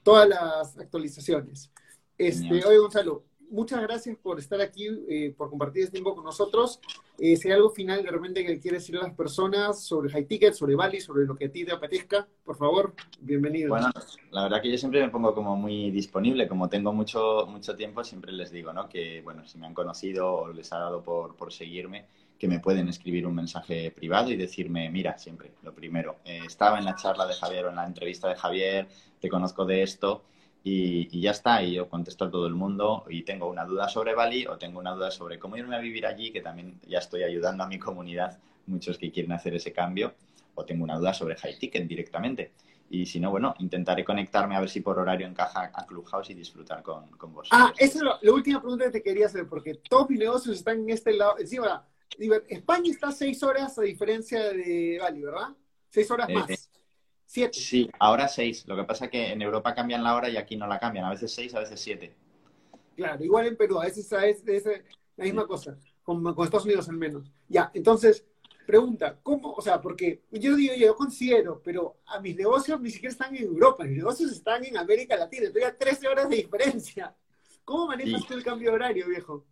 todas 0.03 0.29
las 0.29 0.79
actualizaciones. 0.79 1.71
Este, 2.17 2.65
oye, 2.65 2.79
Gonzalo, 2.79 3.25
muchas 3.51 3.81
gracias 3.83 4.17
por 4.17 4.39
estar 4.39 4.61
aquí, 4.61 4.87
eh, 5.09 5.35
por 5.37 5.51
compartir 5.51 5.85
este 5.85 5.93
tiempo 5.93 6.15
con 6.15 6.25
nosotros. 6.25 6.81
Eh, 7.19 7.37
si 7.37 7.49
hay 7.49 7.55
algo 7.55 7.71
final 7.71 8.03
de 8.03 8.11
repente 8.11 8.45
que 8.45 8.61
quieres 8.61 8.83
decir 8.83 8.97
a 8.97 9.05
las 9.05 9.15
personas 9.15 9.83
sobre 9.83 10.11
High 10.11 10.27
Ticket, 10.27 10.55
sobre 10.55 10.75
Bali, 10.75 11.01
sobre 11.01 11.25
lo 11.25 11.35
que 11.35 11.47
a 11.47 11.53
ti 11.53 11.65
te 11.65 11.73
apetezca, 11.73 12.29
por 12.45 12.57
favor, 12.57 12.95
bienvenido. 13.21 13.71
Bueno, 13.71 13.91
la 14.31 14.43
verdad 14.45 14.61
que 14.61 14.71
yo 14.71 14.77
siempre 14.77 15.01
me 15.01 15.09
pongo 15.09 15.35
como 15.35 15.57
muy 15.57 15.91
disponible, 15.91 16.47
como 16.49 16.69
tengo 16.69 16.93
mucho, 16.93 17.47
mucho 17.49 17.75
tiempo, 17.75 18.05
siempre 18.05 18.33
les 18.33 18.51
digo, 18.51 18.73
¿no? 18.73 18.89
Que, 18.89 19.23
bueno, 19.23 19.47
si 19.47 19.59
me 19.59 19.67
han 19.67 19.75
conocido 19.75 20.33
o 20.33 20.53
les 20.53 20.73
ha 20.73 20.79
dado 20.79 21.03
por, 21.03 21.37
por 21.37 21.53
seguirme, 21.53 22.07
que 22.39 22.49
me 22.49 22.61
pueden 22.61 22.89
escribir 22.89 23.27
un 23.27 23.35
mensaje 23.35 23.91
privado 23.91 24.31
y 24.31 24.37
decirme, 24.37 24.91
mira, 24.91 25.17
siempre, 25.19 25.53
lo 25.63 25.73
primero, 25.73 26.17
eh, 26.25 26.43
estaba 26.47 26.79
en 26.79 26.85
la 26.85 26.95
charla 26.95 27.27
de 27.27 27.35
Javier 27.35 27.67
o 27.67 27.71
en 27.71 27.77
la 27.77 27.87
entrevista 27.87 28.29
de 28.29 28.37
Javier, 28.37 28.89
te 29.21 29.29
conozco 29.29 29.65
de 29.65 29.83
esto, 29.83 30.23
y, 30.69 31.21
ya 31.21 31.31
está, 31.31 31.63
y 31.63 31.75
yo 31.75 31.89
contesto 31.89 32.25
a 32.25 32.31
todo 32.31 32.49
el 32.49 32.55
mundo 32.55 33.05
y 33.09 33.23
tengo 33.23 33.49
una 33.49 33.65
duda 33.65 33.89
sobre 33.89 34.17
Bali 34.17 34.49
o 34.49 34.59
tengo 34.59 34.81
una 34.81 34.93
duda 34.93 35.13
sobre 35.13 35.39
cómo 35.39 35.57
irme 35.57 35.77
a 35.77 35.79
vivir 35.79 36.05
allí, 36.05 36.33
que 36.33 36.41
también 36.41 36.81
ya 36.89 36.99
estoy 36.99 37.23
ayudando 37.23 37.63
a 37.63 37.69
mi 37.69 37.79
comunidad, 37.79 38.37
muchos 38.67 38.99
que 38.99 39.13
quieren 39.13 39.31
hacer 39.31 39.55
ese 39.55 39.73
cambio, 39.73 40.15
o 40.57 40.65
tengo 40.65 40.83
una 40.83 40.99
duda 40.99 41.15
sobre 41.15 41.37
High 41.37 41.57
Ticket 41.61 41.87
directamente. 41.87 42.51
Y 42.91 43.07
si 43.07 43.21
no, 43.21 43.31
bueno, 43.31 43.55
intentaré 43.61 44.05
conectarme 44.05 44.57
a 44.57 44.61
ver 44.61 44.69
si 44.69 44.81
por 44.81 44.99
horario 44.99 45.29
encaja 45.29 45.71
a 45.73 45.87
Clubhouse 45.87 46.31
y 46.31 46.35
disfrutar 46.35 46.83
con, 46.83 47.11
con 47.11 47.33
vos. 47.33 47.49
Ah, 47.53 47.73
esa 47.79 47.99
es 47.99 48.05
la, 48.05 48.33
última 48.33 48.61
pregunta 48.61 48.87
que 48.87 48.91
te 48.91 49.03
quería 49.05 49.27
hacer, 49.27 49.49
porque 49.49 49.75
todos 49.89 50.11
mis 50.11 50.19
negocios 50.19 50.57
están 50.57 50.81
en 50.81 50.91
este 50.91 51.13
lado. 51.13 51.39
Encima, 51.39 51.87
España 52.49 52.91
está 52.91 53.13
seis 53.13 53.41
horas 53.45 53.79
a 53.79 53.83
diferencia 53.83 54.43
de 54.53 54.99
Bali, 55.01 55.23
¿verdad? 55.23 55.51
Seis 55.91 56.11
horas 56.11 56.29
eh, 56.29 56.35
más. 56.35 56.51
Eh, 56.51 56.57
Siete. 57.27 57.59
Sí, 57.59 57.91
ahora 57.99 58.29
seis. 58.29 58.65
Lo 58.67 58.77
que 58.77 58.85
pasa 58.85 59.07
es 59.07 59.11
que 59.11 59.33
en 59.33 59.43
Europa 59.43 59.75
cambian 59.75 60.03
la 60.03 60.15
hora 60.15 60.29
y 60.29 60.37
aquí 60.37 60.57
no 60.57 60.67
la 60.67 60.79
cambian. 60.79 61.05
A 61.05 61.11
veces 61.11 61.33
seis, 61.33 61.55
a 61.55 61.61
veces 61.61 61.81
siete. 61.81 62.15
Claro, 62.97 63.23
igual 63.23 63.47
en 63.47 63.57
Perú, 63.57 63.81
a 63.81 63.85
veces 63.85 64.11
es, 64.11 64.43
la 65.17 65.25
misma 65.25 65.47
cosa, 65.47 65.77
con, 66.03 66.27
Estados 66.29 66.65
Unidos 66.65 66.89
al 66.89 66.97
menos. 66.97 67.31
Ya, 67.47 67.71
entonces, 67.75 68.25
pregunta, 68.67 69.19
¿cómo? 69.23 69.53
O 69.53 69.61
sea, 69.61 69.81
porque 69.81 70.23
yo 70.31 70.57
digo, 70.57 70.75
yo 70.75 70.97
considero, 70.97 71.61
pero 71.63 71.99
a 72.07 72.21
mis 72.21 72.35
negocios 72.37 72.81
ni 72.81 72.91
siquiera 72.91 73.13
están 73.13 73.37
en 73.37 73.45
Europa, 73.45 73.85
mis 73.85 73.99
negocios 73.99 74.33
están 74.33 74.65
en 74.65 74.79
América 74.79 75.17
Latina, 75.17 75.49
estoy 75.49 75.63
a 75.65 75.77
13 75.77 76.09
horas 76.09 76.29
de 76.29 76.37
diferencia. 76.37 77.15
¿Cómo 77.65 77.89
manejas 77.89 78.25
tú 78.27 78.35
el 78.35 78.45
cambio 78.45 78.71
de 78.71 78.77
horario, 78.77 79.09
viejo? 79.09 79.45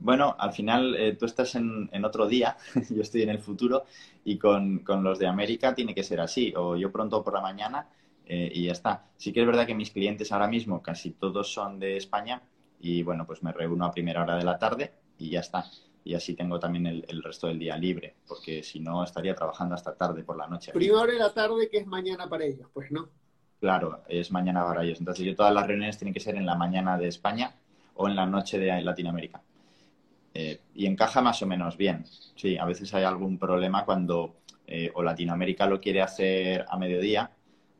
Bueno, 0.00 0.34
al 0.38 0.54
final 0.54 0.96
eh, 0.96 1.14
tú 1.14 1.26
estás 1.26 1.54
en, 1.54 2.04
otro 2.04 2.26
día, 2.26 2.56
yo 2.90 3.02
estoy 3.02 3.22
en 3.22 3.28
el 3.28 3.38
futuro 3.38 3.84
y 4.24 4.38
con, 4.38 4.82
los 5.02 5.18
de 5.18 5.26
América 5.26 5.74
tiene 5.74 5.94
que 5.94 6.02
ser 6.02 6.20
así, 6.20 6.54
o 6.56 6.74
yo 6.74 6.90
pronto 6.90 7.22
por 7.22 7.34
la 7.34 7.42
mañana 7.42 7.86
eh, 8.24 8.50
y 8.52 8.64
ya 8.64 8.72
está. 8.72 9.04
Sí 9.18 9.32
que 9.32 9.42
es 9.42 9.46
verdad 9.46 9.66
que 9.66 9.74
mis 9.74 9.90
clientes 9.90 10.32
ahora 10.32 10.48
mismo 10.48 10.82
casi 10.82 11.10
todos 11.10 11.52
son 11.52 11.78
de 11.78 11.98
España 11.98 12.42
y 12.80 13.02
bueno, 13.02 13.26
pues 13.26 13.42
me 13.42 13.52
reúno 13.52 13.84
a 13.84 13.92
primera 13.92 14.22
hora 14.22 14.36
de 14.36 14.44
la 14.44 14.58
tarde 14.58 14.90
y 15.18 15.30
ya 15.30 15.40
está. 15.40 15.66
Y 16.02 16.14
así 16.14 16.34
tengo 16.34 16.58
también 16.58 16.86
el, 16.86 17.22
resto 17.22 17.48
del 17.48 17.58
día 17.58 17.76
libre, 17.76 18.16
porque 18.26 18.62
si 18.62 18.80
no 18.80 19.04
estaría 19.04 19.34
trabajando 19.34 19.74
hasta 19.74 19.94
tarde 19.94 20.24
por 20.24 20.38
la 20.38 20.46
noche. 20.46 20.72
Primera 20.72 21.02
hora 21.02 21.12
de 21.12 21.18
la 21.18 21.34
tarde 21.34 21.68
que 21.68 21.76
es 21.76 21.86
mañana 21.86 22.26
para 22.26 22.46
ellos, 22.46 22.68
pues 22.72 22.90
no. 22.90 23.10
Claro, 23.60 24.02
es 24.08 24.32
mañana 24.32 24.64
para 24.64 24.82
ellos. 24.82 24.98
Entonces 24.98 25.26
yo 25.26 25.36
todas 25.36 25.52
las 25.52 25.66
reuniones 25.66 25.98
tienen 25.98 26.14
que 26.14 26.20
ser 26.20 26.36
en 26.36 26.46
la 26.46 26.54
mañana 26.54 26.96
de 26.96 27.08
España 27.08 27.54
o 27.96 28.08
en 28.08 28.16
la 28.16 28.24
noche 28.24 28.58
de 28.58 28.80
Latinoamérica. 28.80 29.42
Eh, 30.32 30.60
y 30.74 30.86
encaja 30.86 31.20
más 31.20 31.42
o 31.42 31.46
menos 31.46 31.76
bien. 31.76 32.04
Sí, 32.36 32.56
a 32.56 32.64
veces 32.64 32.92
hay 32.94 33.04
algún 33.04 33.38
problema 33.38 33.84
cuando 33.84 34.36
eh, 34.66 34.90
o 34.94 35.02
Latinoamérica 35.02 35.66
lo 35.66 35.80
quiere 35.80 36.02
hacer 36.02 36.64
a 36.68 36.78
mediodía. 36.78 37.32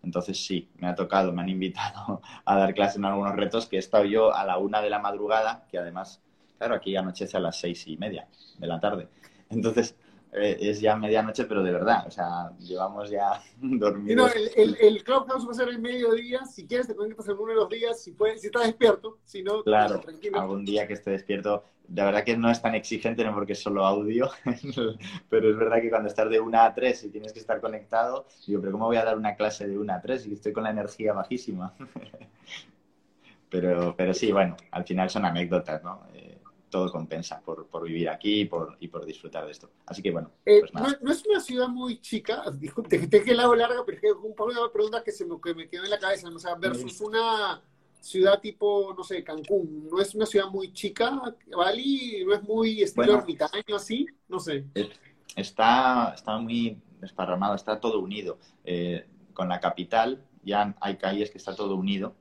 Entonces 0.02 0.44
sí, 0.44 0.68
me 0.78 0.88
ha 0.88 0.94
tocado, 0.94 1.32
me 1.32 1.42
han 1.42 1.48
invitado 1.48 2.20
a 2.44 2.56
dar 2.56 2.74
clase 2.74 2.98
en 2.98 3.04
algunos 3.04 3.36
retos 3.36 3.66
que 3.66 3.76
he 3.76 3.78
estado 3.78 4.04
yo 4.04 4.34
a 4.34 4.44
la 4.44 4.58
una 4.58 4.82
de 4.82 4.90
la 4.90 4.98
madrugada, 4.98 5.66
que 5.70 5.78
además, 5.78 6.20
claro, 6.58 6.74
aquí 6.74 6.96
anochece 6.96 7.36
a 7.36 7.40
las 7.40 7.60
seis 7.60 7.86
y 7.86 7.96
media 7.96 8.26
de 8.58 8.66
la 8.66 8.80
tarde. 8.80 9.08
Entonces, 9.50 9.96
es 10.32 10.80
ya 10.80 10.96
medianoche, 10.96 11.44
pero 11.44 11.62
de 11.62 11.72
verdad, 11.72 12.06
o 12.06 12.10
sea, 12.10 12.50
llevamos 12.58 13.10
ya 13.10 13.42
dormidos. 13.60 14.32
No, 14.34 14.42
el, 14.56 14.76
el, 14.80 15.04
Clubhouse 15.04 15.46
va 15.46 15.50
a 15.50 15.54
ser 15.54 15.68
el 15.68 15.80
mediodía, 15.80 16.44
si 16.44 16.66
quieres 16.66 16.86
te 16.86 16.94
conectas 16.94 17.28
en 17.28 17.36
uno 17.36 17.52
de 17.52 17.54
los 17.56 17.68
días, 17.68 18.00
si, 18.00 18.12
puedes, 18.12 18.40
si 18.40 18.46
estás 18.46 18.66
despierto, 18.66 19.18
si 19.24 19.42
no, 19.42 19.64
claro, 19.64 20.00
algún 20.34 20.64
día 20.64 20.86
que 20.86 20.94
esté 20.94 21.10
despierto. 21.10 21.64
De 21.88 22.04
verdad 22.04 22.22
que 22.22 22.36
no 22.36 22.48
es 22.48 22.62
tan 22.62 22.76
exigente, 22.76 23.24
no 23.24 23.34
porque 23.34 23.54
es 23.54 23.62
solo 23.62 23.84
audio, 23.84 24.30
pero 25.28 25.50
es 25.50 25.56
verdad 25.56 25.80
que 25.80 25.90
cuando 25.90 26.08
estás 26.08 26.30
de 26.30 26.38
una 26.38 26.64
a 26.64 26.72
tres 26.72 27.02
y 27.02 27.10
tienes 27.10 27.32
que 27.32 27.40
estar 27.40 27.60
conectado, 27.60 28.26
digo, 28.46 28.60
pero 28.60 28.70
¿cómo 28.70 28.86
voy 28.86 28.96
a 28.96 29.04
dar 29.04 29.16
una 29.16 29.34
clase 29.34 29.66
de 29.66 29.76
una 29.76 29.96
a 29.96 30.00
tres 30.00 30.22
si 30.22 30.32
estoy 30.32 30.52
con 30.52 30.62
la 30.62 30.70
energía 30.70 31.12
bajísima? 31.14 31.74
pero, 33.50 33.96
pero 33.96 34.14
sí, 34.14 34.30
bueno, 34.30 34.56
al 34.70 34.84
final 34.84 35.10
son 35.10 35.24
anécdotas, 35.24 35.82
¿no? 35.82 36.06
Eh, 36.14 36.39
todo 36.70 36.90
compensa 36.90 37.40
por, 37.40 37.66
por 37.66 37.84
vivir 37.84 38.08
aquí 38.08 38.42
y 38.42 38.44
por, 38.46 38.76
y 38.80 38.88
por 38.88 39.04
disfrutar 39.04 39.44
de 39.44 39.52
esto. 39.52 39.70
Así 39.86 40.00
que 40.02 40.10
bueno. 40.10 40.30
Eh, 40.46 40.60
pues 40.60 40.72
no, 41.02 41.10
es 41.10 41.26
una 41.26 41.40
ciudad 41.40 41.68
muy 41.68 42.00
chica, 42.00 42.44
disculpe, 42.52 42.98
te 42.98 43.06
dejé 43.18 43.32
el 43.32 43.38
lado 43.38 43.54
larga, 43.54 43.82
pero 43.84 43.96
es 43.96 44.02
que 44.02 44.12
un 44.12 44.34
par 44.34 44.48
de 44.48 44.54
preguntas 44.72 45.02
que, 45.02 45.12
se 45.12 45.26
me, 45.26 45.40
que 45.40 45.54
me 45.54 45.68
quedó 45.68 45.84
en 45.84 45.90
la 45.90 45.98
cabeza, 45.98 46.28
o 46.28 46.38
sea, 46.38 46.54
versus 46.54 47.00
una 47.00 47.60
ciudad 48.00 48.40
tipo, 48.40 48.94
no 48.96 49.04
sé, 49.04 49.22
Cancún, 49.22 49.88
¿no 49.90 50.00
es 50.00 50.14
una 50.14 50.26
ciudad 50.26 50.48
muy 50.48 50.72
chica? 50.72 51.20
Bali 51.54 52.24
no 52.24 52.34
es 52.34 52.42
muy 52.42 52.82
estilo 52.82 53.18
ermitaño 53.18 53.76
así, 53.76 54.06
no 54.28 54.38
sé. 54.38 54.64
Es, 54.74 54.88
está, 55.36 56.14
está 56.14 56.38
muy 56.38 56.80
desparramado, 57.00 57.54
está 57.54 57.78
todo 57.78 58.00
unido. 58.00 58.38
Eh, 58.64 59.06
con 59.34 59.48
la 59.48 59.60
capital 59.60 60.24
ya 60.42 60.74
hay 60.80 60.96
calles 60.96 61.30
que 61.30 61.38
está 61.38 61.54
todo 61.54 61.74
unido 61.74 62.14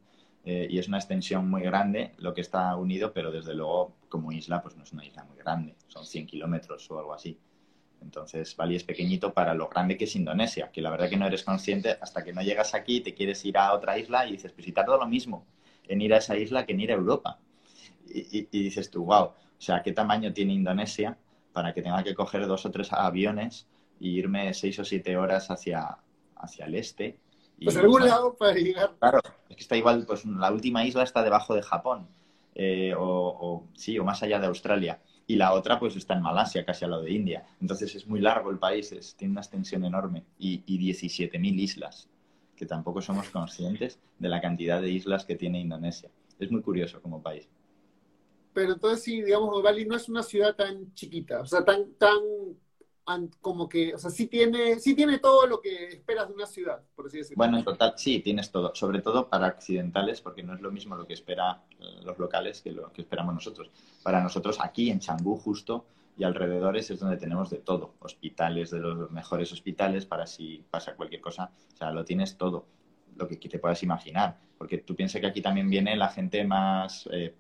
eh, 0.45 0.67
y 0.69 0.79
es 0.79 0.87
una 0.87 0.97
extensión 0.97 1.49
muy 1.49 1.61
grande 1.61 2.13
lo 2.17 2.33
que 2.33 2.41
está 2.41 2.75
unido, 2.75 3.13
pero 3.13 3.31
desde 3.31 3.53
luego 3.53 3.95
como 4.07 4.31
isla 4.31 4.61
pues 4.61 4.75
no 4.75 4.83
es 4.83 4.93
una 4.93 5.05
isla 5.05 5.23
muy 5.25 5.37
grande, 5.37 5.75
son 5.87 6.05
100 6.05 6.27
kilómetros 6.27 6.89
o 6.91 6.99
algo 6.99 7.13
así. 7.13 7.37
Entonces 8.01 8.55
Bali 8.55 8.75
es 8.75 8.83
pequeñito 8.83 9.33
para 9.33 9.53
lo 9.53 9.67
grande 9.67 9.97
que 9.97 10.05
es 10.05 10.15
Indonesia, 10.15 10.71
que 10.71 10.81
la 10.81 10.89
verdad 10.89 11.09
que 11.09 11.17
no 11.17 11.27
eres 11.27 11.43
consciente 11.43 11.97
hasta 12.01 12.23
que 12.23 12.33
no 12.33 12.41
llegas 12.41 12.73
aquí 12.73 12.97
y 12.97 13.01
te 13.01 13.13
quieres 13.13 13.43
ir 13.45 13.57
a 13.57 13.73
otra 13.73 13.97
isla 13.97 14.25
y 14.25 14.33
dices, 14.33 14.53
pues 14.53 14.65
si 14.65 14.71
tardo 14.71 14.97
lo 14.97 15.07
mismo 15.07 15.45
en 15.87 16.01
ir 16.01 16.13
a 16.13 16.17
esa 16.17 16.37
isla 16.37 16.65
que 16.65 16.73
en 16.73 16.79
ir 16.79 16.91
a 16.91 16.95
Europa. 16.95 17.39
Y, 18.07 18.47
y 18.51 18.63
dices 18.63 18.89
tú, 18.89 19.05
wow, 19.05 19.25
o 19.25 19.35
sea, 19.57 19.83
¿qué 19.83 19.91
tamaño 19.91 20.33
tiene 20.33 20.53
Indonesia 20.53 21.17
para 21.53 21.73
que 21.73 21.81
tenga 21.81 22.03
que 22.03 22.15
coger 22.15 22.47
dos 22.47 22.65
o 22.65 22.71
tres 22.71 22.93
aviones 22.93 23.67
y 23.99 24.17
irme 24.17 24.53
seis 24.53 24.79
o 24.79 24.85
siete 24.85 25.17
horas 25.17 25.51
hacia, 25.51 25.97
hacia 26.35 26.65
el 26.65 26.75
este. 26.75 27.19
Y, 27.59 27.65
pues 27.65 27.77
algún 27.77 28.05
lado 28.05 28.35
para 28.35 28.53
llegar. 28.53 28.95
Claro, 28.99 29.19
es 29.49 29.55
que 29.55 29.61
está 29.61 29.75
igual, 29.75 30.05
pues 30.05 30.25
la 30.25 30.51
última 30.51 30.85
isla 30.85 31.03
está 31.03 31.21
debajo 31.21 31.53
de 31.53 31.61
Japón, 31.61 32.07
eh, 32.55 32.93
o, 32.97 33.67
sí, 33.73 33.99
o 33.99 34.05
más 34.05 34.23
allá 34.23 34.39
de 34.39 34.47
Australia. 34.47 35.01
Y 35.27 35.35
la 35.35 35.53
otra, 35.53 35.77
pues 35.77 35.95
está 35.95 36.15
en 36.15 36.23
Malasia, 36.23 36.65
casi 36.65 36.85
al 36.85 36.91
lado 36.91 37.03
de 37.03 37.11
India. 37.11 37.45
Entonces 37.61 37.93
es 37.95 38.07
muy 38.07 38.21
largo 38.21 38.49
el 38.49 38.57
país, 38.57 38.91
es, 38.93 39.13
tiene 39.15 39.33
una 39.33 39.41
extensión 39.41 39.83
enorme 39.83 40.23
y, 40.39 40.63
y 40.65 40.79
17.000 40.79 41.59
islas, 41.59 42.09
que 42.55 42.65
tampoco 42.65 43.01
somos 43.01 43.29
conscientes 43.29 43.99
de 44.17 44.29
la 44.29 44.39
cantidad 44.39 44.81
de 44.81 44.89
islas 44.89 45.25
que 45.25 45.35
tiene 45.35 45.59
Indonesia. 45.59 46.09
Es 46.39 46.49
muy 46.49 46.61
curioso 46.61 47.01
como 47.01 47.21
país. 47.21 47.49
Pero 48.53 48.73
entonces 48.73 49.03
sí, 49.03 49.21
digamos, 49.21 49.61
Bali 49.61 49.85
no 49.85 49.95
es 49.95 50.07
una 50.09 50.23
ciudad 50.23 50.55
tan 50.55 50.93
chiquita, 50.93 51.41
o 51.41 51.45
sea, 51.45 51.63
tan, 51.63 51.93
tan 51.93 52.17
como 53.41 53.67
que, 53.67 53.93
o 53.93 53.97
sea, 53.97 54.11
sí 54.11 54.27
tiene, 54.27 54.79
sí 54.79 54.95
tiene 54.95 55.19
todo 55.19 55.47
lo 55.47 55.61
que 55.61 55.87
esperas 55.87 56.27
de 56.27 56.33
una 56.33 56.45
ciudad, 56.45 56.81
por 56.95 57.07
así. 57.07 57.21
Bueno, 57.35 57.57
en 57.57 57.63
total, 57.63 57.93
sí, 57.97 58.19
tienes 58.19 58.51
todo, 58.51 58.73
sobre 58.75 59.01
todo 59.01 59.29
para 59.29 59.47
accidentales, 59.47 60.21
porque 60.21 60.43
no 60.43 60.53
es 60.53 60.61
lo 60.61 60.71
mismo 60.71 60.95
lo 60.95 61.07
que 61.07 61.13
espera 61.13 61.63
eh, 61.79 62.01
los 62.03 62.19
locales 62.19 62.61
que 62.61 62.71
lo 62.71 62.91
que 62.91 63.01
esperamos 63.01 63.33
nosotros. 63.33 63.71
Para 64.03 64.21
nosotros, 64.21 64.57
aquí 64.61 64.91
en 64.91 64.99
Changú, 64.99 65.37
justo, 65.37 65.85
y 66.17 66.23
alrededores 66.23 66.91
es 66.91 66.99
donde 66.99 67.17
tenemos 67.17 67.49
de 67.49 67.57
todo, 67.57 67.95
hospitales, 67.99 68.71
de 68.71 68.79
los 68.79 69.09
mejores 69.11 69.51
hospitales, 69.51 70.05
para 70.05 70.27
si 70.27 70.63
pasa 70.69 70.95
cualquier 70.95 71.21
cosa, 71.21 71.51
o 71.73 71.77
sea, 71.77 71.91
lo 71.91 72.05
tienes 72.05 72.37
todo, 72.37 72.67
lo 73.15 73.27
que 73.27 73.37
te 73.37 73.59
puedas 73.59 73.81
imaginar, 73.81 74.37
porque 74.57 74.79
tú 74.79 74.95
piensas 74.95 75.19
que 75.21 75.27
aquí 75.27 75.41
también 75.41 75.69
viene 75.69 75.95
la 75.95 76.09
gente 76.09 76.43
más... 76.43 77.07
Eh, 77.11 77.33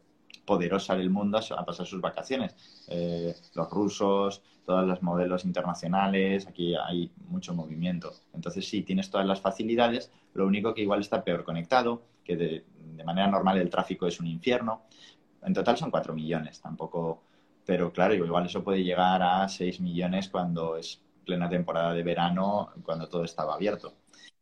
poderosa 0.45 0.95
del 0.95 1.09
mundo 1.09 1.37
a 1.37 1.65
pasar 1.65 1.85
sus 1.85 2.01
vacaciones. 2.01 2.55
Eh, 2.87 3.35
los 3.53 3.69
rusos, 3.69 4.41
todos 4.65 4.87
los 4.87 5.01
modelos 5.03 5.45
internacionales, 5.45 6.47
aquí 6.47 6.73
hay 6.75 7.11
mucho 7.27 7.53
movimiento. 7.53 8.13
Entonces 8.33 8.67
sí, 8.67 8.81
tienes 8.81 9.09
todas 9.09 9.27
las 9.27 9.41
facilidades, 9.41 10.11
lo 10.33 10.47
único 10.47 10.73
que 10.73 10.81
igual 10.81 11.01
está 11.01 11.23
peor 11.23 11.43
conectado, 11.43 12.03
que 12.23 12.35
de, 12.35 12.65
manera 13.05 13.27
normal 13.27 13.57
el 13.57 13.69
tráfico 13.69 14.07
es 14.07 14.19
un 14.19 14.27
infierno. 14.27 14.83
En 15.43 15.53
total 15.53 15.77
son 15.77 15.91
4 15.91 16.13
millones, 16.13 16.59
tampoco, 16.61 17.23
pero 17.65 17.91
claro, 17.93 18.13
igual 18.13 18.45
eso 18.45 18.63
puede 18.63 18.83
llegar 18.83 19.21
a 19.21 19.47
6 19.47 19.79
millones 19.81 20.29
cuando 20.29 20.77
es 20.77 20.99
plena 21.25 21.47
temporada 21.47 21.93
de 21.93 22.03
verano, 22.03 22.71
cuando 22.83 23.07
todo 23.07 23.23
estaba 23.23 23.53
abierto. 23.53 23.93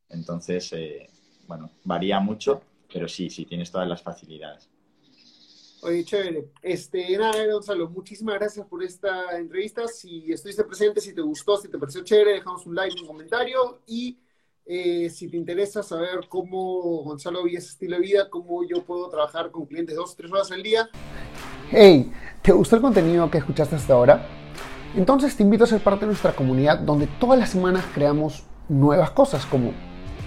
Entonces, 0.10 0.72
eh, 0.74 1.10
bueno, 1.48 1.70
varía 1.84 2.20
mucho, 2.20 2.62
pero 2.92 3.08
sí, 3.08 3.30
sí, 3.30 3.46
tienes 3.46 3.72
todas 3.72 3.88
las 3.88 4.02
facilidades. 4.02 4.70
Oye, 5.88 6.04
chévere. 6.04 6.50
Este, 6.62 7.18
nada, 7.18 7.46
Gonzalo, 7.50 7.90
muchísimas 7.90 8.36
gracias 8.36 8.66
por 8.68 8.84
esta 8.84 9.38
entrevista. 9.38 9.88
Si 9.88 10.30
estuviste 10.34 10.66
presente, 10.66 11.00
si 11.00 11.16
te 11.16 11.22
gustó, 11.22 11.56
si 11.56 11.70
te 11.70 11.78
pareció 11.78 12.04
chévere, 12.04 12.34
dejamos 12.34 12.66
un 12.66 12.76
like, 12.76 13.00
un 13.00 13.08
comentario. 13.08 13.80
Y 13.88 14.20
eh, 14.66 15.10
si 15.10 15.30
te 15.30 15.38
interesa 15.38 15.82
saber 15.84 16.28
cómo 16.28 17.04
Gonzalo 17.04 17.42
vive 17.46 17.60
ese 17.60 17.70
estilo 17.70 17.96
de 17.96 18.02
vida, 18.02 18.30
cómo 18.30 18.66
yo 18.66 18.84
puedo 18.84 19.08
trabajar 19.08 19.50
con 19.50 19.66
clientes 19.66 19.96
dos 19.96 20.12
o 20.12 20.16
tres 20.18 20.30
horas 20.30 20.52
al 20.52 20.62
día. 20.62 20.90
Hey, 21.72 22.12
¿te 22.42 22.52
gustó 22.52 22.76
el 22.76 22.82
contenido 22.82 23.32
que 23.32 23.38
escuchaste 23.38 23.78
hasta 23.78 23.94
ahora? 23.94 24.28
Entonces 24.94 25.38
te 25.38 25.44
invito 25.44 25.64
a 25.64 25.68
ser 25.68 25.80
parte 25.80 26.02
de 26.02 26.08
nuestra 26.08 26.36
comunidad 26.36 26.80
donde 26.80 27.08
todas 27.18 27.40
las 27.40 27.52
semanas 27.52 27.86
creamos 27.94 28.44
nuevas 28.68 29.12
cosas 29.12 29.46
como 29.46 29.72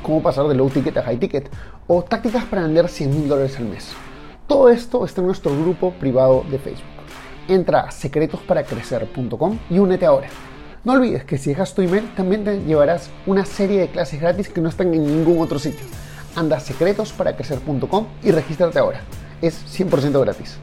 cómo 0.03 0.23
pasar 0.23 0.49
de 0.49 0.55
low 0.55 0.71
ticket 0.71 0.97
a 0.97 1.03
high 1.03 1.19
ticket 1.19 1.51
o 1.87 2.03
tácticas 2.03 2.47
para 2.47 2.63
vender 2.63 2.89
100 2.89 3.11
mil 3.11 3.29
dólares 3.29 3.59
al 3.59 3.67
mes. 3.67 3.95
Todo 4.51 4.69
esto 4.69 5.05
está 5.05 5.21
en 5.21 5.29
nuestro 5.29 5.57
grupo 5.57 5.93
privado 5.93 6.45
de 6.51 6.59
Facebook. 6.59 6.83
Entra 7.47 7.83
a 7.83 7.91
secretosparacrecer.com 7.93 9.59
y 9.71 9.79
únete 9.79 10.07
ahora. 10.07 10.27
No 10.83 10.95
olvides 10.95 11.23
que 11.23 11.39
si 11.39 11.51
dejas 11.51 11.73
tu 11.73 11.83
email 11.83 12.13
también 12.17 12.43
te 12.43 12.59
llevarás 12.59 13.11
una 13.27 13.45
serie 13.45 13.79
de 13.79 13.91
clases 13.91 14.21
gratis 14.21 14.49
que 14.49 14.61
no 14.61 14.69
están 14.69 14.93
en 14.93 15.07
ningún 15.07 15.41
otro 15.41 15.61
sitio. 15.61 15.87
Anda 16.35 16.57
a 16.57 16.61
secretosparacrecer.com 16.61 18.07
y 18.25 18.33
regístrate 18.33 18.81
ahora. 18.81 19.03
Es 19.41 19.55
100% 19.79 20.21
gratis. 20.21 20.59